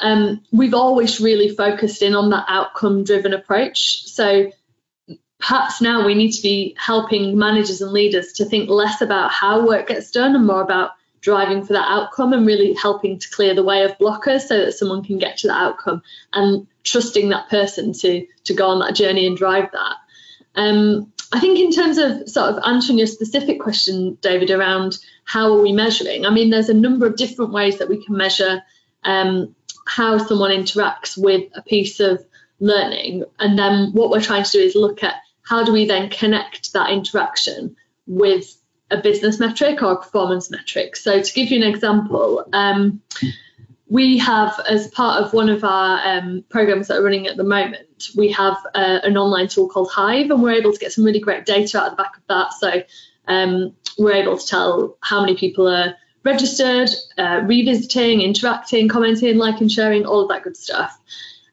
[0.00, 4.04] um, we've always really focused in on that outcome-driven approach.
[4.04, 4.52] So
[5.38, 9.66] perhaps now we need to be helping managers and leaders to think less about how
[9.66, 13.54] work gets done and more about driving for that outcome and really helping to clear
[13.54, 17.48] the way of blockers so that someone can get to that outcome and trusting that
[17.48, 19.96] person to to go on that journey and drive that.
[20.54, 25.52] Um, I think in terms of sort of answering your specific question, David, around how
[25.52, 26.24] are we measuring?
[26.24, 28.62] I mean, there's a number of different ways that we can measure
[29.04, 29.54] um,
[29.86, 32.24] how someone interacts with a piece of
[32.60, 35.16] learning, and then what we're trying to do is look at
[35.48, 37.74] how do we then connect that interaction
[38.06, 38.54] with
[38.90, 40.96] a business metric or a performance metric.
[40.96, 43.00] So to give you an example, um,
[43.88, 47.44] we have as part of one of our um, programs that are running at the
[47.44, 51.04] moment, we have uh, an online tool called Hive, and we're able to get some
[51.04, 52.52] really great data out of the back of that.
[52.52, 52.82] So
[53.26, 59.68] um, we're able to tell how many people are registered, uh, revisiting, interacting, commenting, liking,
[59.68, 60.98] sharing, all of that good stuff.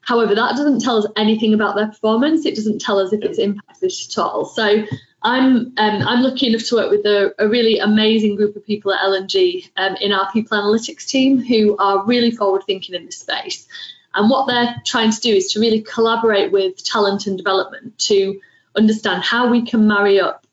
[0.05, 2.45] However, that doesn't tell us anything about their performance.
[2.45, 4.45] It doesn't tell us if it's impacted at all.
[4.45, 4.85] So
[5.23, 8.93] I'm um, I'm lucky enough to work with a, a really amazing group of people
[8.93, 13.17] at L&G um, in our people analytics team who are really forward thinking in this
[13.17, 13.67] space.
[14.13, 18.39] And what they're trying to do is to really collaborate with talent and development to
[18.75, 20.45] understand how we can marry up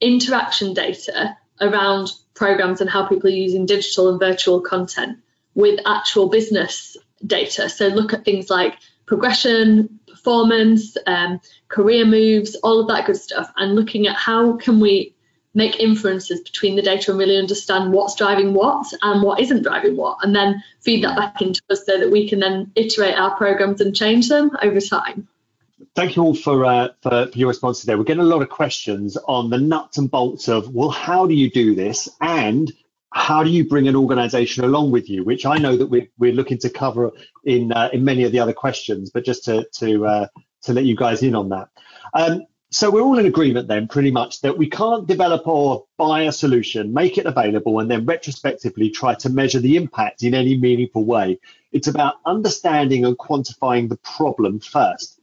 [0.00, 5.18] interaction data around programs and how people are using digital and virtual content
[5.54, 7.68] with actual business data.
[7.68, 8.74] So look at things like
[9.06, 14.80] progression, performance, um, career moves, all of that good stuff, and looking at how can
[14.80, 15.14] we
[15.54, 19.96] make inferences between the data and really understand what's driving what and what isn't driving
[19.96, 23.34] what, and then feed that back into us so that we can then iterate our
[23.36, 25.26] programs and change them over time.
[25.94, 27.96] Thank you all for, uh, for, for your responses there.
[27.96, 31.32] We're getting a lot of questions on the nuts and bolts of, well, how do
[31.32, 32.10] you do this?
[32.20, 32.70] And
[33.16, 36.32] how do you bring an organization along with you which i know that we're, we're
[36.32, 37.10] looking to cover
[37.44, 40.26] in uh, in many of the other questions but just to to uh,
[40.66, 41.68] to let you guys in on that.
[42.12, 46.22] Um, so we're all in agreement then pretty much that we can't develop or buy
[46.22, 50.58] a solution make it available and then retrospectively try to measure the impact in any
[50.58, 51.38] meaningful way.
[51.72, 55.20] It's about understanding and quantifying the problem first.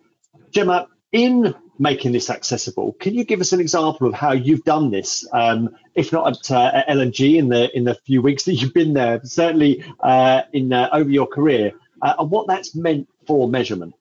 [0.52, 2.94] Gemma in making this accessible.
[2.94, 6.52] Can you give us an example of how you've done this, um, if not at,
[6.52, 10.44] uh, at L&G in the in the few weeks that you've been there, certainly uh,
[10.54, 11.72] in uh, over your career,
[12.02, 13.96] uh, and what that's meant for measurement?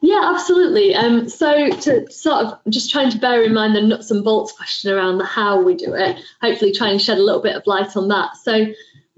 [0.00, 0.94] Yeah, absolutely.
[0.94, 4.52] Um, so to sort of just trying to bear in mind the nuts and bolts
[4.52, 7.66] question around the how we do it, hopefully try and shed a little bit of
[7.66, 8.36] light on that.
[8.36, 8.66] So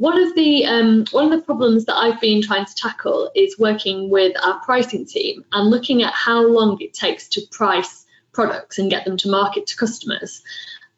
[0.03, 3.57] one of the um, one of the problems that I've been trying to tackle is
[3.57, 8.81] working with our pricing team and looking at how long it takes to price products
[8.81, 10.43] and get them to market to customers.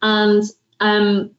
[0.01, 0.43] And
[0.81, 1.33] um,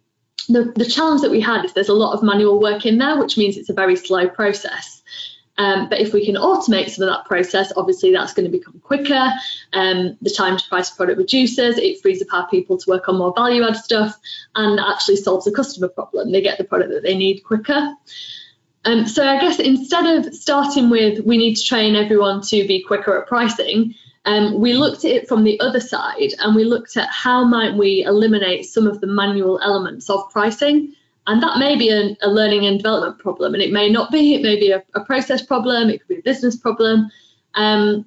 [0.48, 3.20] the, the challenge that we had is there's a lot of manual work in there,
[3.20, 5.02] which means it's a very slow process.
[5.58, 8.80] Um, but if we can automate some of that process, obviously that's going to become
[8.84, 9.32] quicker.
[9.74, 11.78] Um, the time to price product reduces.
[11.78, 14.18] It frees up our people to work on more value add stuff
[14.56, 16.32] and actually solves a customer problem.
[16.32, 17.96] They get the product that they need quicker.
[18.84, 22.84] Um, so I guess instead of starting with we need to train everyone to be
[22.84, 23.96] quicker at pricing,
[24.26, 27.76] um, we looked at it from the other side and we looked at how might
[27.76, 30.95] we eliminate some of the manual elements of pricing
[31.28, 34.36] and that may be a, a learning and development problem and it may not be
[34.36, 37.10] it may be a, a process problem it could be a business problem
[37.56, 38.06] um,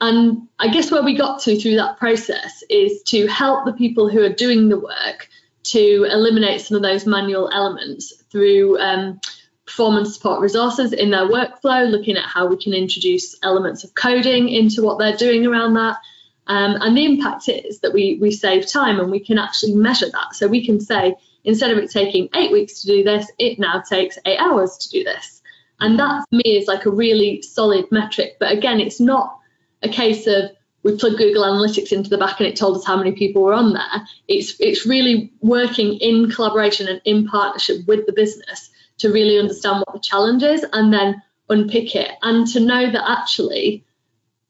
[0.00, 4.08] and i guess where we got to through that process is to help the people
[4.08, 5.28] who are doing the work
[5.62, 9.20] to eliminate some of those manual elements through um,
[9.68, 14.48] performance support resources in their workflow, looking at how we can introduce elements of coding
[14.48, 15.98] into what they're doing around that.
[16.46, 20.08] Um, and the impact is that we, we save time and we can actually measure
[20.10, 20.34] that.
[20.34, 21.14] So we can say,
[21.44, 24.88] instead of it taking eight weeks to do this, it now takes eight hours to
[24.90, 25.42] do this.
[25.80, 28.36] And that for me is like a really solid metric.
[28.40, 29.38] But again, it's not
[29.82, 30.50] a case of
[30.82, 33.52] we plug Google Analytics into the back and it told us how many people were
[33.52, 34.06] on there.
[34.26, 39.84] It's it's really working in collaboration and in partnership with the business to really understand
[39.84, 43.84] what the challenge is and then unpick it and to know that actually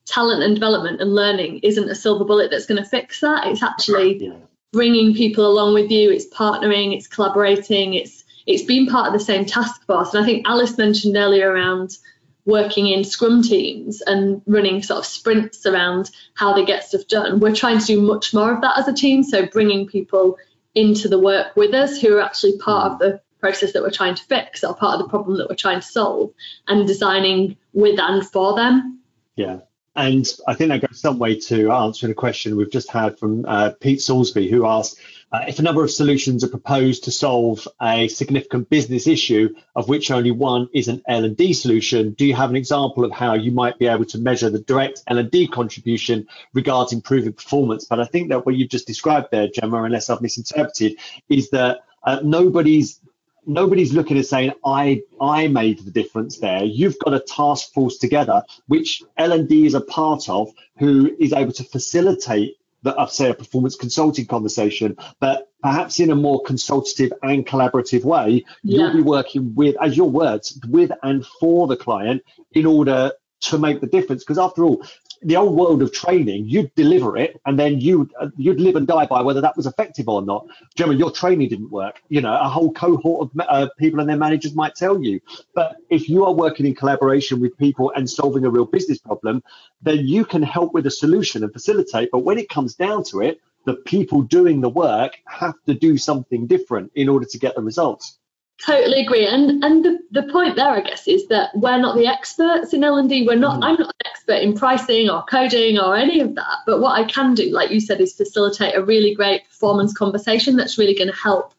[0.05, 3.63] talent and development and learning isn't a silver bullet that's going to fix that it's
[3.63, 4.33] actually yeah.
[4.73, 9.25] Bringing people along with you it's partnering it's collaborating it's it's being part of the
[9.25, 11.97] same task force and i think alice mentioned earlier around
[12.45, 17.41] working in scrum teams and running sort of sprints around how they get stuff done
[17.41, 20.37] we're trying to do much more of that as a team so bringing people
[20.75, 24.15] into the work with us who are actually part of the process that we're trying
[24.15, 26.33] to fix or part of the problem that we're trying to solve
[26.67, 29.01] and designing with and for them.
[29.37, 29.61] Yeah.
[29.99, 33.45] And I think that goes some way to answering a question we've just had from
[33.45, 34.97] uh, Pete Salisbury, who asked
[35.33, 39.89] uh, if a number of solutions are proposed to solve a significant business issue, of
[39.89, 43.51] which only one is an L&D solution, do you have an example of how you
[43.51, 47.85] might be able to measure the direct L&D contribution regards improving performance?
[47.85, 50.97] But I think that what you've just described there, Gemma, unless I've misinterpreted,
[51.29, 53.01] is that uh, nobody's
[53.49, 56.63] nobody's looking at saying I I made the difference there.
[56.63, 61.17] You've got a task force together, which L and D is a part of, who
[61.19, 66.15] is able to facilitate the uh, say a performance consulting conversation, but perhaps in a
[66.15, 68.45] more consultative and collaborative way.
[68.63, 68.79] Yeah.
[68.79, 72.23] You'll be working with, as your words, with and for the client
[72.53, 74.23] in order to make the difference.
[74.23, 74.85] Because after all,
[75.23, 78.87] the old world of training, you'd deliver it, and then you uh, you'd live and
[78.87, 80.47] die by whether that was effective or not.
[80.77, 82.01] Generally, your training didn't work.
[82.09, 85.21] You know, a whole cohort of uh, people and their managers might tell you.
[85.55, 89.43] But if you are working in collaboration with people and solving a real business problem,
[89.83, 92.11] then you can help with a solution and facilitate.
[92.13, 95.99] But when it comes down to it, the people doing the work have to do
[95.99, 98.18] something different in order to get the results.
[98.65, 102.09] Totally agree, and and the, the point there, I guess, is that we're not the
[102.09, 103.25] experts in L and D.
[103.25, 103.61] We're not.
[103.61, 103.65] Mm.
[103.65, 106.59] I'm not an expert in pricing or coding or any of that.
[106.67, 110.57] But what I can do, like you said, is facilitate a really great performance conversation
[110.57, 111.55] that's really going to help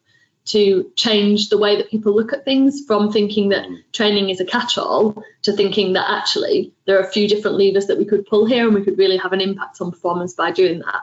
[0.46, 3.78] to change the way that people look at things from thinking that mm.
[3.92, 7.96] training is a catch-all to thinking that actually there are a few different levers that
[7.96, 10.80] we could pull here and we could really have an impact on performance by doing
[10.80, 11.02] that.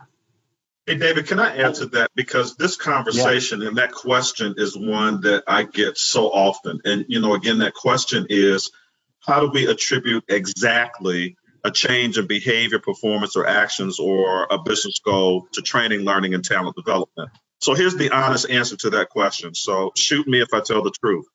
[0.88, 2.12] Hey, David, can I answer that?
[2.16, 3.68] Because this conversation yeah.
[3.68, 6.80] and that question is one that I get so often.
[6.86, 8.72] And, you know, again, that question is
[9.20, 11.36] how do we attribute exactly
[11.66, 16.46] a change in behavior, performance, or actions or a business goal to training, learning, and
[16.46, 17.32] talent development?
[17.60, 19.56] So here's the honest answer to that question.
[19.56, 21.26] So shoot me if I tell the truth.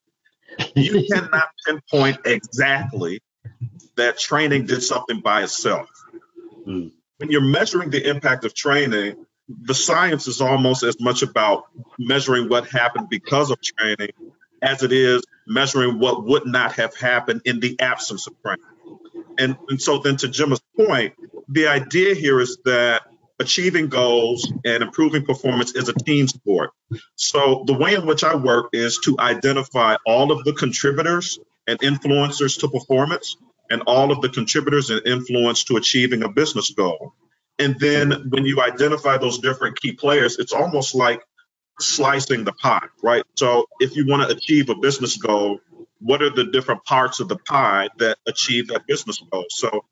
[0.74, 3.20] You cannot pinpoint exactly
[3.96, 5.90] that training did something by itself.
[6.66, 6.92] Mm.
[7.18, 11.64] When you're measuring the impact of training, the science is almost as much about
[11.98, 14.10] measuring what happened because of training
[14.62, 18.64] as it is measuring what would not have happened in the absence of training.
[19.38, 21.14] And, and so then to Jim's point,
[21.48, 23.02] the idea here is that
[23.40, 26.70] achieving goals and improving performance is a team sport.
[27.16, 31.78] So the way in which I work is to identify all of the contributors and
[31.80, 33.36] influencers to performance
[33.70, 37.14] and all of the contributors and influence to achieving a business goal.
[37.58, 41.22] And then when you identify those different key players, it's almost like
[41.80, 43.24] slicing the pie, right?
[43.36, 45.60] So if you want to achieve a business goal,
[46.00, 49.44] what are the different parts of the pie that achieve that business goal?
[49.50, 49.84] So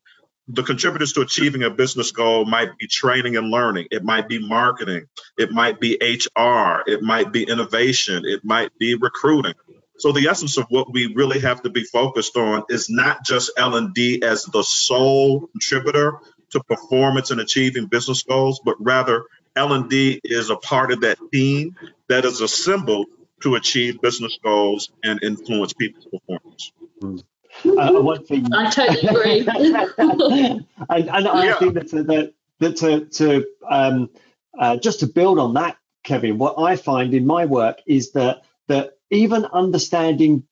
[0.47, 4.45] the contributors to achieving a business goal might be training and learning, it might be
[4.45, 5.05] marketing,
[5.37, 9.53] it might be HR, it might be innovation, it might be recruiting.
[9.97, 13.51] So the essence of what we really have to be focused on is not just
[13.55, 16.17] L&D as the sole contributor,
[16.51, 19.25] to performance and achieving business goals, but rather
[19.55, 21.75] L&D is a part of that team
[22.09, 23.07] that is assembled
[23.41, 26.71] to achieve business goals and influence people's performance.
[27.01, 27.23] Mm.
[27.65, 29.47] Uh, one thing I totally agree.
[29.97, 31.55] and, and I Yeah.
[31.59, 34.09] think that, that, that to, to um,
[34.57, 38.43] uh, just to build on that, Kevin, what I find in my work is that
[38.67, 40.43] that even understanding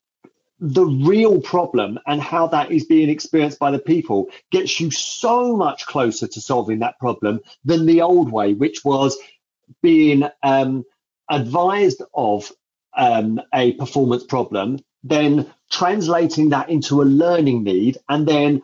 [0.59, 5.55] the real problem and how that is being experienced by the people gets you so
[5.55, 9.17] much closer to solving that problem than the old way, which was
[9.81, 10.83] being um,
[11.29, 12.51] advised of
[12.97, 18.61] um, a performance problem, then translating that into a learning need, and then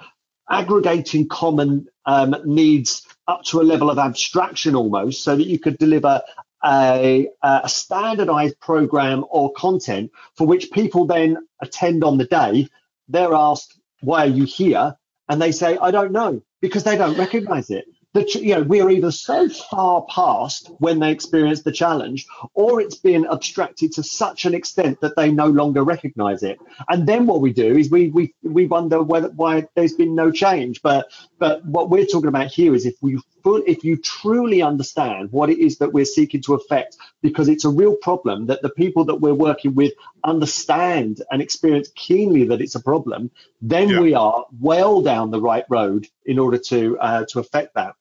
[0.50, 5.78] aggregating common um, needs up to a level of abstraction almost, so that you could
[5.78, 6.22] deliver
[6.66, 12.68] a, a standardized program or content for which people then attend on the day.
[13.08, 14.98] They're asked, "Why are you here?"
[15.30, 17.86] and they say, "I don't know," because they don't recognize it.
[18.14, 22.96] The, you know, we're either so far past when they experience the challenge, or it's
[22.96, 26.58] been abstracted to such an extent that they no longer recognize it.
[26.88, 30.32] And then what we do is we we we wonder whether why there's been no
[30.32, 30.82] change.
[30.82, 35.32] But but what we're talking about here is if we full, if you truly understand
[35.32, 38.70] what it is that we're seeking to affect, because it's a real problem that the
[38.72, 39.94] people that we're working with
[40.24, 43.30] understand and experience keenly that it's a problem,
[43.62, 44.00] then Yeah.
[44.02, 47.94] we are well down the right road in order to uh, to affect that.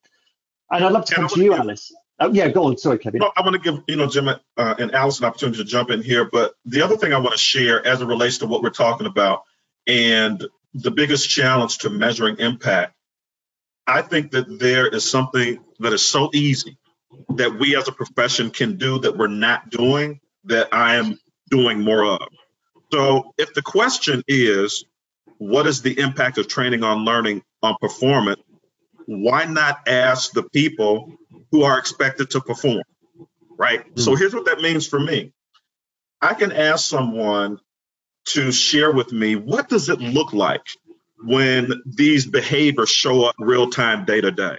[0.70, 1.92] And I'd love to And come to you, wanna- Alice.
[2.20, 2.78] Oh, yeah, go on.
[2.78, 3.18] Sorry, Kevin.
[3.20, 5.90] No, I want to give you know Jim uh, and Alice an opportunity to jump
[5.90, 8.62] in here, but the other thing I want to share as it relates to what
[8.62, 9.42] we're talking about
[9.86, 10.42] and
[10.74, 12.94] the biggest challenge to measuring impact,
[13.86, 16.78] I think that there is something that is so easy
[17.30, 21.18] that we as a profession can do that we're not doing that I am
[21.50, 22.28] doing more of.
[22.92, 24.84] So if the question is,
[25.38, 28.40] what is the impact of training on learning on performance?
[29.06, 31.12] Why not ask the people
[31.50, 32.82] who are expected to perform?
[33.56, 33.84] Right.
[33.84, 34.00] Hmm.
[34.00, 35.32] So here's what that means for me.
[36.20, 37.58] I can ask someone
[38.26, 40.64] to share with me what does it look like
[41.26, 44.58] when these behaviors show up real time day to day?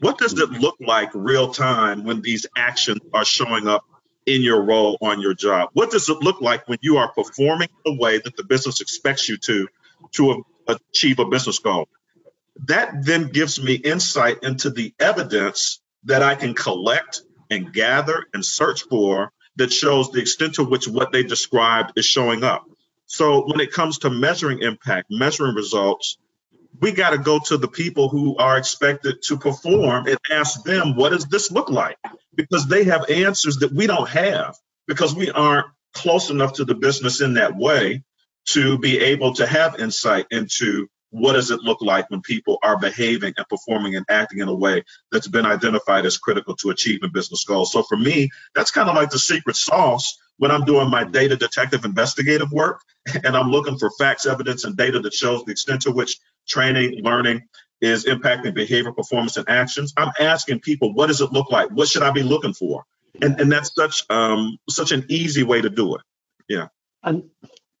[0.00, 3.84] What does it look like real time when these actions are showing up
[4.26, 5.70] in your role on your job?
[5.74, 9.28] What does it look like when you are performing the way that the business expects
[9.28, 9.68] you to
[10.12, 11.88] to a- achieve a business goal?
[12.66, 18.44] That then gives me insight into the evidence that I can collect and gather and
[18.44, 22.64] search for that shows the extent to which what they described is showing up.
[23.12, 26.16] So when it comes to measuring impact, measuring results,
[26.80, 30.96] we got to go to the people who are expected to perform and ask them,
[30.96, 31.98] what does this look like?
[32.34, 34.56] Because they have answers that we don't have
[34.86, 38.02] because we aren't close enough to the business in that way
[38.46, 42.78] to be able to have insight into what does it look like when people are
[42.78, 47.12] behaving and performing and acting in a way that's been identified as critical to achieving
[47.12, 47.72] business goals.
[47.72, 51.36] So for me, that's kind of like the secret sauce when I'm doing my data
[51.36, 52.80] detective investigative work
[53.24, 56.18] and I'm looking for facts, evidence, and data that shows the extent to which
[56.48, 57.48] training, learning
[57.80, 59.92] is impacting behavior, performance, and actions.
[59.96, 61.70] I'm asking people, what does it look like?
[61.70, 62.84] What should I be looking for?
[63.20, 66.00] And and that's such um such an easy way to do it.
[66.48, 66.68] Yeah.
[67.02, 67.24] And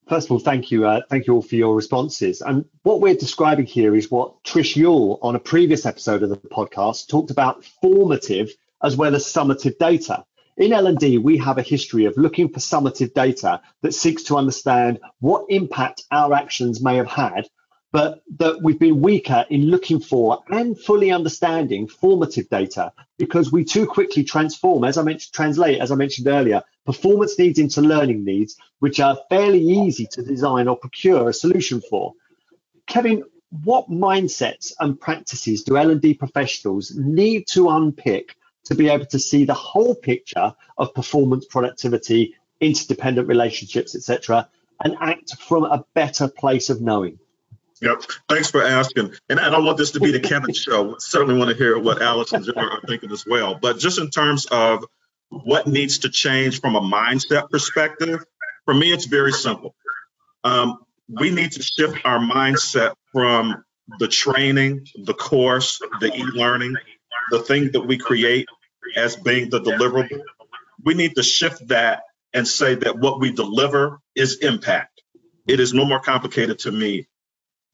[0.08, 2.42] first of all, thank you, uh, thank you all for your responses.
[2.42, 6.36] And what we're describing here is what Trish Uhl on a previous episode of the
[6.36, 8.50] podcast talked about formative
[8.82, 10.24] as well as summative data.
[10.58, 15.00] In L&D, we have a history of looking for summative data that seeks to understand
[15.20, 17.48] what impact our actions may have had,
[17.90, 23.64] but that we've been weaker in looking for and fully understanding formative data because we
[23.64, 28.22] too quickly transform, as I mentioned, translate, as I mentioned earlier, performance needs into learning
[28.22, 32.12] needs, which are fairly easy to design or procure a solution for.
[32.86, 33.24] Kevin,
[33.64, 39.44] what mindsets and practices do L&D professionals need to unpick to be able to see
[39.44, 44.48] the whole picture of performance, productivity, interdependent relationships, etc.,
[44.84, 47.18] and act from a better place of knowing?
[47.80, 48.02] Yep.
[48.28, 49.12] Thanks for asking.
[49.28, 50.96] And I don't want this to be the Kevin show.
[50.98, 53.58] Certainly want to hear what Alice and Jim are thinking as well.
[53.60, 54.84] But just in terms of
[55.30, 58.24] what needs to change from a mindset perspective,
[58.64, 59.74] for me, it's very simple.
[60.44, 63.64] Um, we need to shift our mindset from
[63.98, 66.76] the training, the course, the e-learning,
[67.30, 68.48] the thing that we create
[68.96, 70.22] as being the deliverable.
[70.84, 72.02] We need to shift that
[72.34, 75.02] and say that what we deliver is impact.
[75.48, 77.08] It is no more complicated to me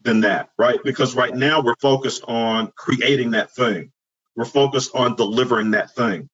[0.02, 0.80] than that, right?
[0.84, 3.92] Because right now we're focused on creating that thing.
[4.36, 6.28] We're focused on delivering that thing.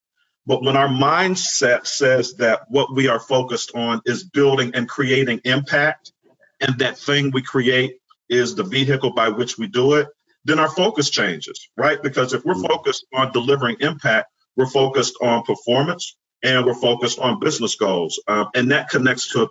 [0.47, 5.41] But when our mindset says that what we are focused on is building and creating
[5.45, 6.13] impact,
[6.61, 7.97] and that thing we create
[8.29, 10.09] is the vehicle by which we do it,
[10.45, 12.03] then our focus changes, right?
[12.03, 17.41] Because if we're focused on delivering impact, we're focused on performance and we're focused on
[17.41, 18.21] business goals.
[18.29, 19.49] Um, and that connects to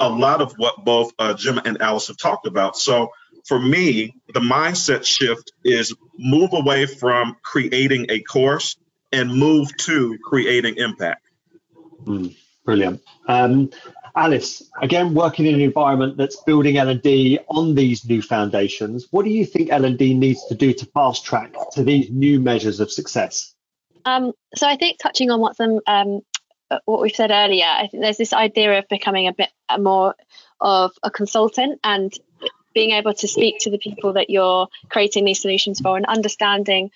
[0.00, 2.76] a lot of what both uh, Jim and Alice have talked about.
[2.76, 3.10] So
[3.46, 8.76] for me, the mindset shift is move away from creating a course
[9.12, 11.26] and move to creating impact.
[12.04, 13.02] Mm, brilliant.
[13.28, 13.70] Um,
[14.14, 19.30] Alice, again, working in an environment that's building L&D on these new foundations, what do
[19.30, 23.54] you think L&D needs to do to fast track to these new measures of success?
[24.04, 26.20] Um, so I think touching on what some um,
[26.84, 30.14] what we've said earlier, I think there's this idea of becoming a bit more
[30.60, 32.12] of a consultant and
[32.74, 36.90] being able to speak to the people that you're creating these solutions for and understanding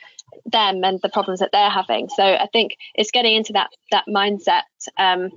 [0.46, 2.08] them and the problems that they're having.
[2.08, 4.62] So I think it's getting into that that mindset
[4.96, 5.30] um,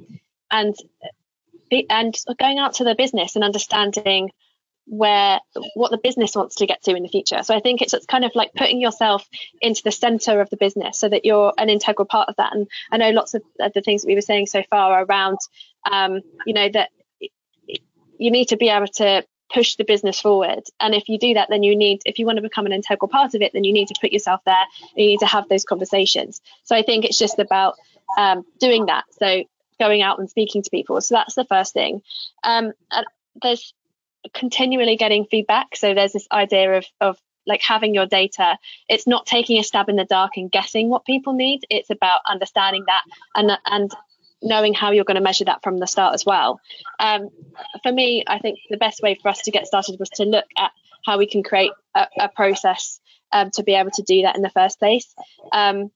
[0.49, 0.75] and
[1.89, 4.31] and going out to the business and understanding
[4.85, 5.39] where
[5.75, 7.43] what the business wants to get to in the future.
[7.43, 9.27] So I think it's, it's kind of like putting yourself
[9.61, 12.55] into the center of the business so that you're an integral part of that.
[12.55, 15.37] And I know lots of the things that we were saying so far around,
[15.89, 16.89] um, you know, that
[18.17, 20.63] you need to be able to push the business forward.
[20.79, 23.09] And if you do that, then you need, if you want to become an integral
[23.09, 24.55] part of it, then you need to put yourself there.
[24.95, 26.41] you need to have those conversations.
[26.63, 27.75] So I think it's just about
[28.17, 29.05] um, doing that.
[29.19, 29.43] So
[29.79, 30.99] going out and speaking to people.
[31.01, 32.01] So that's the first thing.
[32.43, 32.73] Um,
[33.41, 33.73] there's
[34.33, 35.75] continually getting feedback.
[35.75, 37.17] So there's this idea of of
[37.47, 38.57] like having your data.
[38.87, 41.65] It's not taking a stab in the dark and guessing what people need.
[41.69, 43.03] It's about understanding that
[43.35, 43.91] and and
[44.41, 46.61] knowing how you're going to measure that from the start as well.
[46.99, 47.29] Um,
[47.83, 50.45] for me, I think the best way for us to get started was to look
[50.57, 50.71] at
[51.05, 53.01] how we can create a, a process
[53.31, 55.13] um, to be able to do that in the first place.
[55.51, 55.91] Um,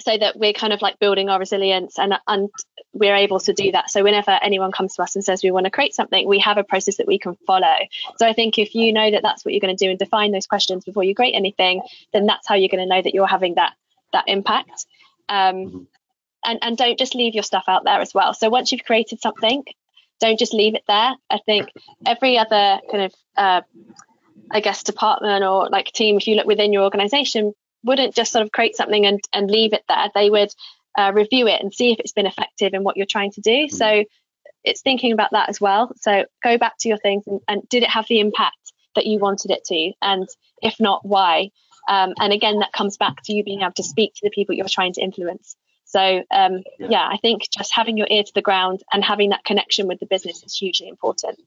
[0.00, 2.48] so that we're kind of like building our resilience and and
[2.92, 3.90] we're able to do that.
[3.90, 6.58] So whenever anyone comes to us and says we want to create something, we have
[6.58, 7.76] a process that we can follow.
[8.18, 10.32] So I think if you know that that's what you're going to do and define
[10.32, 11.82] those questions before you create anything,
[12.12, 13.74] then that's how you're going to know that you're having that
[14.12, 14.86] that impact.
[15.28, 15.78] Um, mm-hmm.
[16.44, 18.34] and and don't just leave your stuff out there as well.
[18.34, 19.62] So once you've created something,
[20.18, 21.14] don't just leave it there.
[21.30, 21.70] I think
[22.04, 23.60] every other kind of uh,
[24.50, 28.44] I guess department or like team, if you look within your organization, wouldn't just sort
[28.44, 30.08] of create something and, and leave it there.
[30.14, 30.52] They would
[30.98, 33.66] uh, review it and see if it's been effective in what you're trying to do.
[33.66, 33.76] Mm-hmm.
[33.76, 34.04] So
[34.64, 35.92] it's thinking about that as well.
[36.00, 39.18] So go back to your things and, and, did it have the impact that you
[39.18, 39.92] wanted it to?
[40.02, 40.28] And
[40.60, 41.50] if not, why?
[41.88, 44.54] Um, and again, that comes back to you being able to speak to the people
[44.54, 45.56] you're trying to influence.
[45.86, 46.88] So um, yeah.
[46.90, 49.98] yeah, I think just having your ear to the ground and having that connection with
[49.98, 51.38] the business is hugely important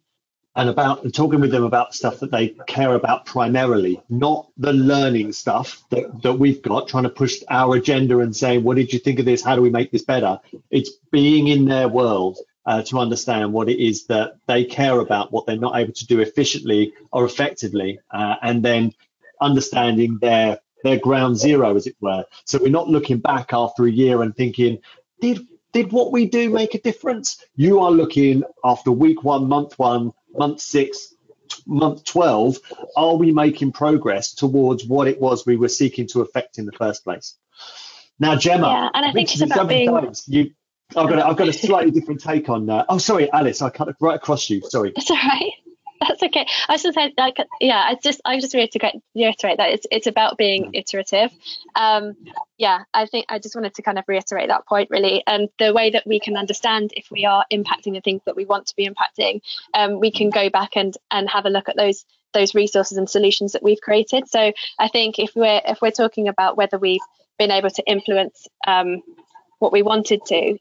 [0.55, 4.73] and about and talking with them about stuff that they care about primarily, not the
[4.73, 8.93] learning stuff that, that we've got, trying to push our agenda and saying, what did
[8.93, 9.43] you think of this?
[9.43, 10.39] How do we make this better?
[10.69, 15.31] It's being in their world uh, to understand what it is that they care about,
[15.31, 18.93] what they're not able to do efficiently or effectively, uh, and then
[19.41, 22.25] understanding their their ground zero, as it were.
[22.43, 24.79] So we're not looking back after a year and thinking,
[25.21, 27.43] did did what we do make a difference?
[27.55, 31.13] You are looking after week one, month one, month six,
[31.65, 32.57] month 12,
[32.95, 36.71] are we making progress towards what it was we were seeking to affect in the
[36.73, 37.35] first place?
[38.19, 39.89] Now, Gemma, yeah, and I, I think, think it's about being.
[39.89, 40.51] Times, you,
[40.95, 42.85] I've got, a, I've got a slightly different take on that.
[42.89, 44.61] Oh, sorry, Alice, I cut right across you.
[44.69, 44.91] Sorry.
[44.95, 45.51] That's all right.
[46.07, 46.45] That's okay.
[46.67, 50.37] I just said, like, yeah, I just, I just reiterate, reiterate that it's, it's about
[50.37, 51.31] being iterative.
[51.75, 52.15] Um,
[52.57, 55.73] yeah, I think I just wanted to kind of reiterate that point really, and the
[55.73, 58.75] way that we can understand if we are impacting the things that we want to
[58.75, 59.41] be impacting,
[59.73, 63.09] um, we can go back and and have a look at those those resources and
[63.09, 64.27] solutions that we've created.
[64.27, 67.01] So I think if we're if we're talking about whether we've
[67.37, 69.01] been able to influence um,
[69.59, 70.57] what we wanted to,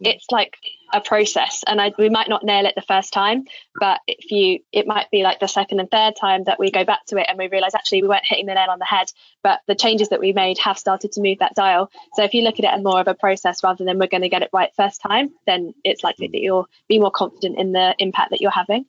[0.00, 0.56] it's like
[0.92, 3.44] a process and I, we might not nail it the first time
[3.78, 6.84] but if you it might be like the second and third time that we go
[6.84, 9.06] back to it and we realize actually we weren't hitting the nail on the head
[9.42, 12.42] but the changes that we made have started to move that dial so if you
[12.42, 14.50] look at it as more of a process rather than we're going to get it
[14.52, 18.40] right first time then it's likely that you'll be more confident in the impact that
[18.40, 18.84] you're having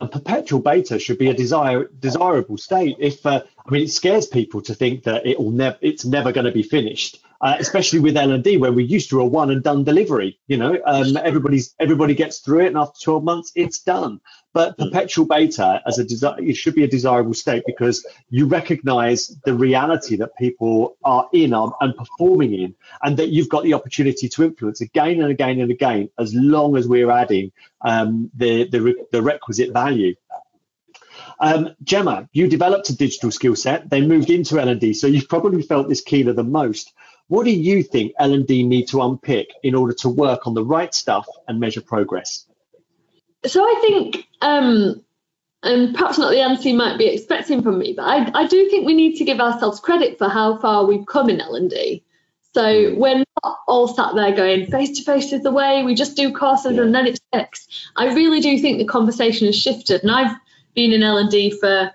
[0.00, 2.96] a perpetual beta should be a desire, desirable state.
[2.98, 6.32] If uh, I mean, it scares people to think that it will never, it's never
[6.32, 9.64] going to be finished uh, especially with L&D where we used to a one and
[9.64, 10.38] done delivery.
[10.46, 14.20] You know, um, everybody's everybody gets through it, and after 12 months, it's done.
[14.52, 14.84] But hmm.
[14.84, 16.04] perpetual beta as a
[16.38, 21.52] it should be a desirable state because you recognise the reality that people are in
[21.52, 25.70] and performing in, and that you've got the opportunity to influence again and again and
[25.70, 30.14] again, as long as we're adding um, the, the the requisite value.
[31.40, 35.62] Um, Gemma, you developed a digital skill set, then moved into L&D, so you've probably
[35.62, 36.92] felt this keener than most.
[37.28, 40.94] What do you think L&D need to unpick in order to work on the right
[40.94, 42.46] stuff and measure progress?
[43.46, 45.02] So I think, um,
[45.62, 48.68] and perhaps not the answer you might be expecting from me, but I, I do
[48.68, 52.04] think we need to give ourselves credit for how far we've come in L&D.
[52.54, 52.96] So mm.
[52.96, 55.82] we're not all sat there going face to face is the way.
[55.82, 56.82] We just do courses yeah.
[56.82, 57.72] and then it's fixed.
[57.96, 60.36] I really do think the conversation has shifted, and I've
[60.74, 61.90] been in L and D for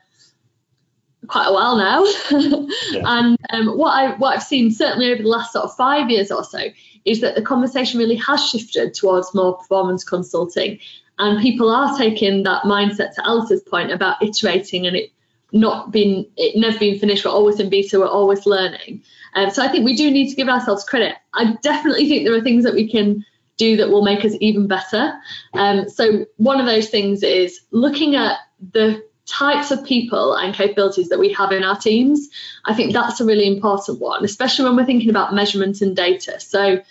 [1.27, 2.03] quite a while now.
[2.91, 3.01] yeah.
[3.05, 6.31] And um, what I what I've seen certainly over the last sort of five years
[6.31, 6.59] or so
[7.05, 10.79] is that the conversation really has shifted towards more performance consulting,
[11.19, 15.11] and people are taking that mindset to Alice's point about iterating and it
[15.51, 17.25] not being it never being finished.
[17.25, 17.99] We're always in beta.
[17.99, 19.03] We're always learning.
[19.33, 21.15] Um, so I think we do need to give ourselves credit.
[21.33, 23.25] I definitely think there are things that we can
[23.57, 25.13] do that will make us even better.
[25.53, 28.37] Um, so one of those things is looking at
[28.71, 32.29] the types of people and capabilities that we have in our teams.
[32.65, 36.39] I think that's a really important one, especially when we're thinking about measurement and data.
[36.39, 36.81] So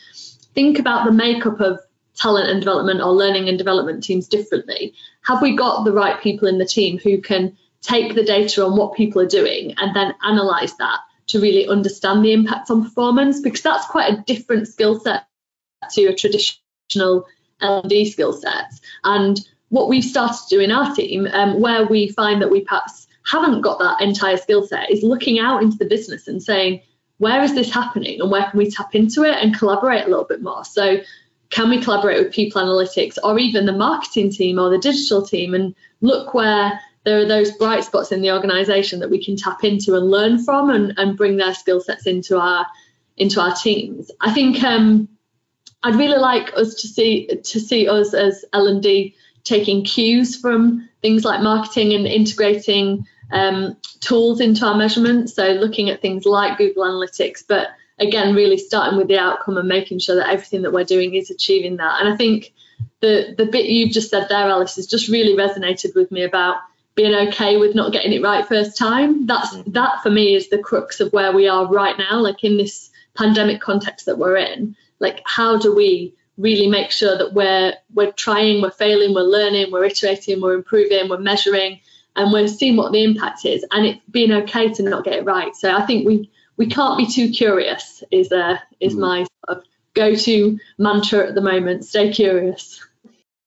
[0.55, 1.81] think about the makeup of
[2.15, 4.95] talent and development or learning and development teams differently.
[5.23, 8.77] Have we got the right people in the team who can take the data on
[8.77, 13.41] what people are doing and then analyze that to really understand the impact on performance?
[13.41, 15.27] Because that's quite a different skill set
[15.93, 17.27] to a traditional
[17.61, 18.73] L&D skill set.
[19.05, 22.61] And what we've started to do in our team, um, where we find that we
[22.61, 26.81] perhaps haven't got that entire skill set, is looking out into the business and saying,
[27.19, 30.25] where is this happening and where can we tap into it and collaborate a little
[30.25, 30.65] bit more?
[30.65, 30.99] So,
[31.49, 35.55] can we collaborate with people analytics or even the marketing team or the digital team
[35.55, 39.63] and look where there are those bright spots in the organization that we can tap
[39.63, 42.67] into and learn from and, and bring their skill sets into our
[43.17, 44.11] into our teams.
[44.21, 45.09] I think um,
[45.85, 49.15] I'd really like us to see to see us as L and D
[49.47, 55.35] taking cues from things like marketing and integrating um, tools into our measurements.
[55.35, 57.69] So looking at things like Google Analytics, but
[57.99, 61.31] again, really starting with the outcome and making sure that everything that we're doing is
[61.31, 62.01] achieving that.
[62.01, 62.53] And I think
[63.01, 66.57] the the bit you've just said there, Alice, has just really resonated with me about
[66.95, 69.27] being okay with not getting it right first time.
[69.27, 69.73] That's mm.
[69.75, 72.91] that for me is the crux of where we are right now, like in this
[73.15, 74.77] pandemic context that we're in.
[74.99, 79.71] Like how do we really make sure that we're we're trying, we're failing, we're learning,
[79.71, 81.81] we're iterating, we're improving, we're measuring,
[82.15, 85.25] and we're seeing what the impact is, and it being okay to not get it
[85.25, 85.55] right.
[85.55, 88.03] So I think we we can't be too curious.
[88.11, 89.01] Is uh, is mm.
[89.01, 89.65] my sort of
[89.95, 91.85] go-to mantra at the moment.
[91.85, 92.83] Stay curious.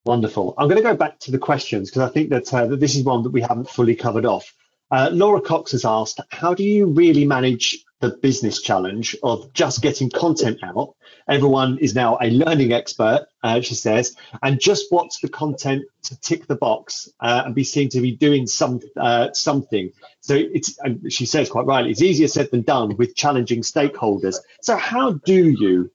[0.05, 0.55] Wonderful.
[0.57, 2.95] I'm going to go back to the questions because I think that, uh, that this
[2.95, 4.55] is one that we haven't fully covered off.
[4.89, 9.81] Uh, Laura Cox has asked, how do you really manage the business challenge of just
[9.81, 10.95] getting content out.
[11.29, 16.19] Everyone is now a learning expert, uh, she says, and just wants the content to
[16.19, 19.91] tick the box uh, and be seen to be doing some uh, something.
[20.21, 24.37] So it's, she says quite rightly, it's easier said than done with challenging stakeholders.
[24.61, 25.91] So how do you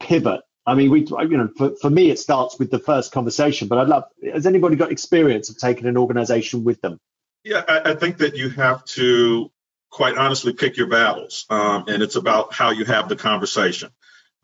[0.00, 0.40] pivot?
[0.64, 3.68] I mean, we, you know, for, for me, it starts with the first conversation.
[3.68, 7.00] But I'd love, has anybody got experience of taking an organization with them?
[7.44, 9.50] Yeah, I, I think that you have to
[9.90, 11.46] quite honestly pick your battles.
[11.50, 13.90] Um, and it's about how you have the conversation.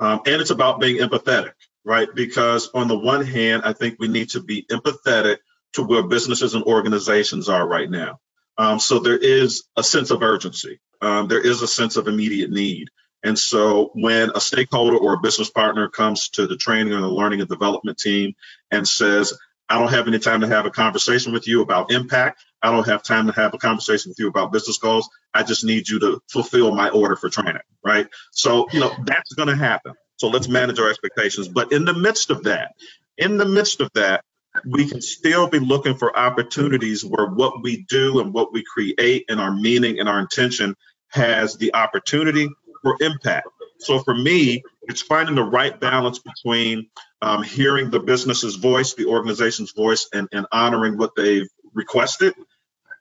[0.01, 1.53] Um, and it's about being empathetic,
[1.85, 2.09] right?
[2.15, 5.39] Because on the one hand, I think we need to be empathetic
[5.75, 8.21] to where businesses and organizations are right now.
[8.57, 10.81] Um, so there is a sense of urgency.
[11.01, 12.89] Um, there is a sense of immediate need.
[13.23, 17.09] And so when a stakeholder or a business partner comes to the training or the
[17.09, 18.35] learning and development team
[18.71, 19.33] and says,
[19.69, 22.43] I don't have any time to have a conversation with you about impact.
[22.63, 25.09] I don't have time to have a conversation with you about business goals.
[25.35, 28.09] I just need you to fulfill my order for training, right?
[28.33, 29.95] So, you know, that's going to happen.
[30.17, 31.49] So let's manage our expectations.
[31.49, 32.73] But in the midst of that,
[33.17, 34.25] in the midst of that,
[34.67, 39.27] we can still be looking for opportunities where what we do and what we create
[39.29, 40.75] and our meaning and our intention
[41.09, 42.49] has the opportunity
[42.83, 43.49] for impact.
[43.81, 46.89] So for me, it's finding the right balance between
[47.23, 52.35] um, hearing the business's voice, the organization's voice, and, and honoring what they've requested.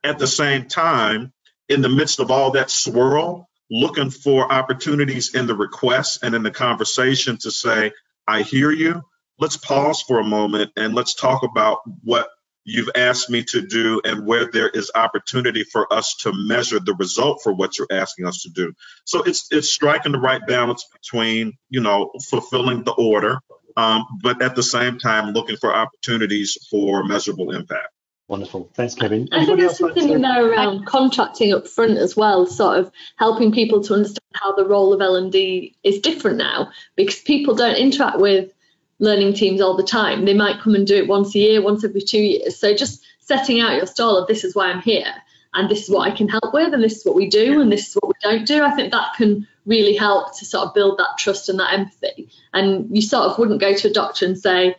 [0.04, 1.34] At the same time,
[1.70, 6.44] in the midst of all that swirl, looking for opportunities in the request and in
[6.44, 7.92] the conversation to say,
[8.28, 9.02] I hear you.
[9.40, 12.28] Let's pause for a moment and let's talk about what
[12.64, 16.94] you've asked me to do and where there is opportunity for us to measure the
[16.96, 18.74] result for what you're asking us to do.
[19.06, 23.40] So it's it's striking the right balance between, you know, fulfilling the order,
[23.78, 27.88] um, but at the same time looking for opportunities for measurable impact.
[28.28, 28.70] Wonderful.
[28.74, 29.30] Thanks, Kevin.
[29.32, 32.78] Anybody I think there's something in um, there around contracting up front as well, sort
[32.78, 37.56] of helping people to understand how the role of L&D is different now because people
[37.56, 38.52] don't interact with
[39.00, 40.26] learning teams all the time.
[40.26, 42.60] They might come and do it once a year, once every two years.
[42.60, 45.14] So just setting out your stall of this is why I'm here
[45.54, 47.72] and this is what I can help with and this is what we do and
[47.72, 48.64] this is what we don't do.
[48.64, 52.30] I think that can really help to sort of build that trust and that empathy.
[52.54, 54.76] And you sort of wouldn't go to a doctor and say,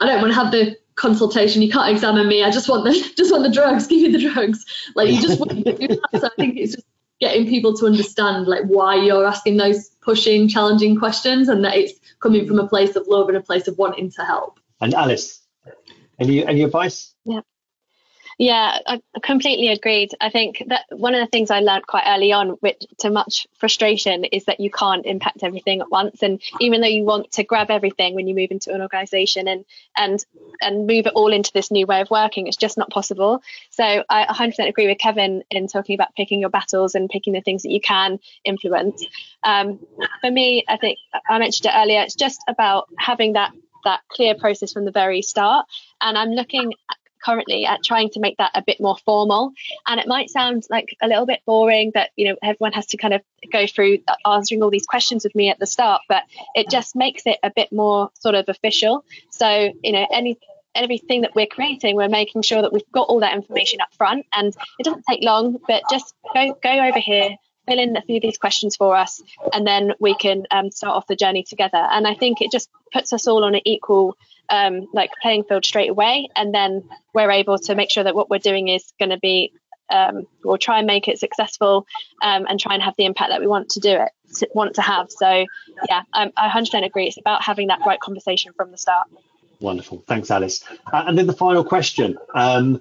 [0.00, 1.62] I don't want to have the consultation.
[1.62, 2.42] You can't examine me.
[2.42, 3.86] I just want the just want the drugs.
[3.86, 4.64] Give me the drugs.
[4.94, 6.20] Like you just wouldn't do that.
[6.20, 6.86] So I think it's just
[7.20, 11.92] getting people to understand like why you're asking those pushing, challenging questions, and that it's
[12.20, 14.58] coming from a place of love and a place of wanting to help.
[14.80, 15.40] And Alice,
[16.18, 17.14] any any advice?
[17.24, 17.40] Yeah.
[18.38, 20.10] Yeah, I completely agreed.
[20.20, 23.46] I think that one of the things I learned quite early on, which to much
[23.54, 26.22] frustration, is that you can't impact everything at once.
[26.22, 29.64] And even though you want to grab everything when you move into an organization and
[29.96, 30.22] and
[30.60, 33.42] and move it all into this new way of working, it's just not possible.
[33.70, 37.40] So I 100% agree with Kevin in talking about picking your battles and picking the
[37.40, 39.02] things that you can influence.
[39.44, 39.78] Um,
[40.20, 42.02] for me, I think I mentioned it earlier.
[42.02, 43.52] It's just about having that
[43.84, 45.64] that clear process from the very start.
[46.02, 46.74] And I'm looking
[47.24, 49.52] currently at trying to make that a bit more formal.
[49.86, 52.96] And it might sound like a little bit boring that, you know, everyone has to
[52.96, 56.22] kind of go through answering all these questions with me at the start, but
[56.54, 59.04] it just makes it a bit more sort of official.
[59.30, 60.38] So, you know, any
[60.74, 64.26] everything that we're creating, we're making sure that we've got all that information up front.
[64.32, 67.36] And it doesn't take long, but just go go over here,
[67.66, 70.94] fill in a few of these questions for us, and then we can um, start
[70.94, 71.78] off the journey together.
[71.78, 74.16] And I think it just puts us all on an equal
[74.48, 76.84] um, like playing field straight away, and then
[77.14, 79.52] we're able to make sure that what we're doing is going to be
[79.90, 81.86] um, we'll try and make it successful
[82.22, 84.74] um, and try and have the impact that we want to do it to, want
[84.74, 85.10] to have.
[85.10, 85.44] So
[85.88, 87.06] yeah I, I 100% agree.
[87.06, 89.06] It's about having that right conversation from the start.
[89.60, 90.02] Wonderful.
[90.06, 90.62] Thanks alice.
[90.92, 92.18] Uh, and then the final question.
[92.34, 92.80] Um,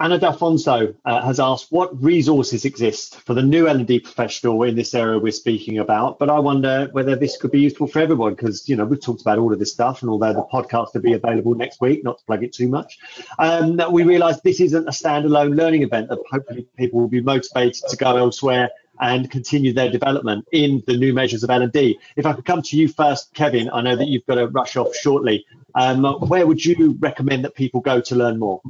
[0.00, 4.94] Anna D'Alfonso uh, has asked what resources exist for the new L&D professional in this
[4.94, 8.68] area we're speaking about, but I wonder whether this could be useful for everyone because,
[8.68, 11.14] you know, we've talked about all of this stuff and although the podcast will be
[11.14, 12.98] available next week, not to plug it too much,
[13.40, 17.82] um, we realise this isn't a standalone learning event that hopefully people will be motivated
[17.88, 18.70] to go elsewhere
[19.00, 21.98] and continue their development in the new measures of L&D.
[22.16, 24.76] If I could come to you first, Kevin, I know that you've got to rush
[24.76, 25.44] off shortly.
[25.74, 28.60] Um, where would you recommend that people go to learn more?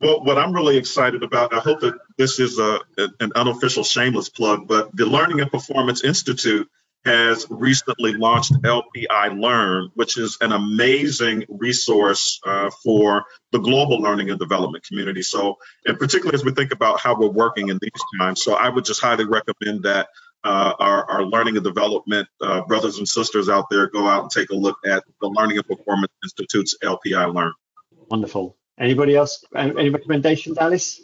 [0.00, 4.28] Well, what I'm really excited about, I hope that this is a, an unofficial shameless
[4.28, 6.68] plug, but the Learning and Performance Institute
[7.06, 14.28] has recently launched LPI Learn, which is an amazing resource uh, for the global learning
[14.28, 15.22] and development community.
[15.22, 18.68] So, and particularly as we think about how we're working in these times, so I
[18.68, 20.08] would just highly recommend that
[20.42, 24.30] uh, our, our, learning and development uh, brothers and sisters out there go out and
[24.30, 27.52] take a look at the Learning and Performance Institute's LPI Learn.
[28.08, 28.56] Wonderful.
[28.78, 29.44] Anybody else?
[29.54, 31.00] Any recommendations, Alice?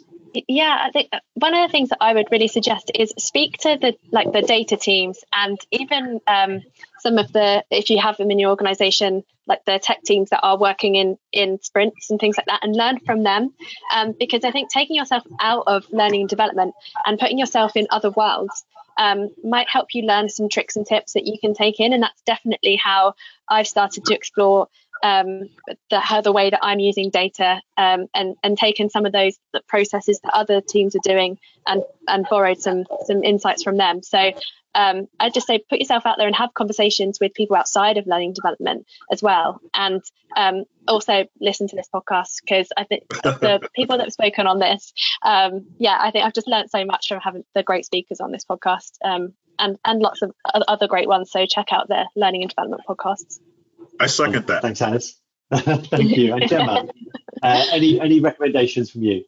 [0.47, 3.77] Yeah, I think one of the things that I would really suggest is speak to
[3.79, 6.61] the like the data teams and even um,
[6.99, 10.41] some of the if you have them in your organization, like the tech teams that
[10.41, 13.53] are working in in sprints and things like that, and learn from them.
[13.93, 16.73] Um, because I think taking yourself out of learning and development
[17.05, 18.65] and putting yourself in other worlds
[18.97, 22.01] um, might help you learn some tricks and tips that you can take in, and
[22.01, 23.13] that's definitely how
[23.47, 24.67] I've started to explore
[25.03, 25.49] um,
[25.89, 29.37] the how the way that I'm using data um, and and taken some of those
[29.67, 31.37] processes that other teams are doing
[31.67, 34.01] and and borrowed some some insights from them.
[34.01, 34.31] So
[34.75, 38.07] um, I just say put yourself out there and have conversations with people outside of
[38.07, 40.01] learning development as well, and
[40.37, 44.59] um, also listen to this podcast because I think the people that have spoken on
[44.59, 48.21] this, um, yeah, I think I've just learned so much from having the great speakers
[48.21, 51.29] on this podcast, um, and and lots of other great ones.
[51.29, 53.39] So check out the learning and development podcasts.
[53.99, 54.61] I second that.
[54.61, 55.19] Thanks, Alice.
[55.53, 56.33] Thank you.
[56.33, 56.87] And Gemma,
[57.41, 59.23] uh, any any recommendations from you?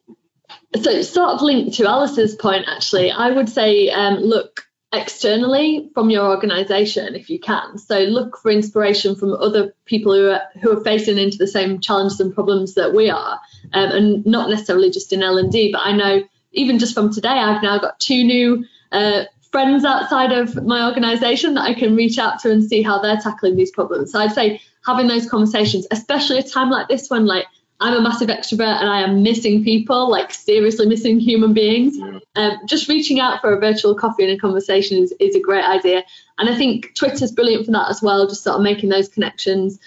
[0.80, 6.10] So, sort of linked to Alice's point, actually, I would say um, look externally from
[6.10, 7.78] your organisation if you can.
[7.78, 11.80] So, look for inspiration from other people who are who are facing into the same
[11.80, 13.40] challenges and problems that we are,
[13.72, 15.72] um, and not necessarily just in L and D.
[15.72, 20.32] But I know even just from today, I've now got two new uh, friends outside
[20.32, 23.70] of my organization that I can reach out to and see how they're tackling these
[23.70, 24.12] problems.
[24.12, 27.46] So I'd say having those conversations, especially a time like this when like
[27.78, 31.98] I'm a massive extrovert and I am missing people, like seriously missing human beings.
[32.34, 35.64] Um, just reaching out for a virtual coffee and a conversation is, is a great
[35.64, 36.02] idea.
[36.38, 39.78] And I think Twitter's brilliant for that as well, just sort of making those connections.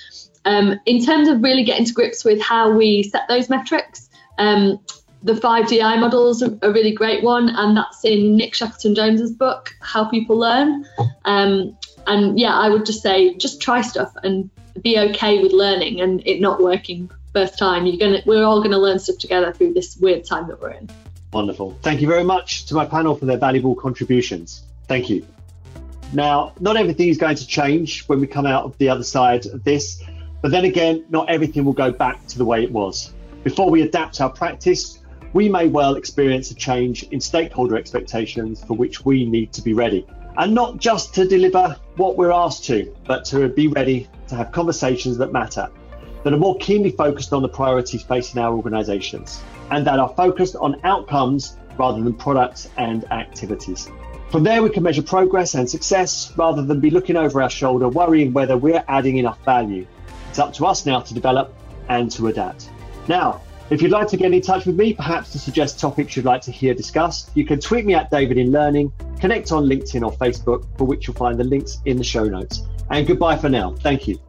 [0.45, 4.80] Um, in terms of really getting to grips with how we set those metrics, um,
[5.24, 9.76] the 5DI model is a, really great one, and that's in Nick Shackleton Jones's book,
[9.82, 10.86] How People Learn.
[11.26, 14.49] Um, and yeah, I would just say just try stuff and
[14.82, 17.86] be okay with learning and it not working first time.
[17.86, 20.89] You're gonna, we're all gonna learn stuff together through this weird time that we're in.
[21.34, 21.78] Wonderful.
[21.82, 24.63] Thank you very much to my panel for their valuable contributions.
[24.88, 25.26] Thank you.
[26.13, 29.45] Now, not everything is going to change when we come out of the other side
[29.45, 30.01] of this,
[30.41, 33.13] but then again, not everything will go back to the way it was.
[33.43, 34.99] Before we adapt our practice,
[35.34, 39.73] we may well experience a change in stakeholder expectations for which we need to be
[39.73, 40.05] ready.
[40.38, 44.51] And not just to deliver what we're asked to, but to be ready to have
[44.51, 45.69] conversations that matter,
[46.23, 50.55] that are more keenly focused on the priorities facing our organisations, and that are focused
[50.55, 53.89] on outcomes rather than products and activities.
[54.30, 57.89] From there, we can measure progress and success rather than be looking over our shoulder,
[57.89, 59.88] worrying whether we're adding enough value.
[60.30, 61.53] It's up to us now to develop
[61.88, 62.69] and to adapt.
[63.07, 66.26] Now, if you'd like to get in touch with me, perhaps to suggest topics you'd
[66.26, 70.03] like to hear discussed, you can tweet me at David in Learning, connect on LinkedIn
[70.03, 72.63] or Facebook, for which you'll find the links in the show notes.
[72.89, 73.76] And goodbye for now.
[73.76, 74.20] Thank you.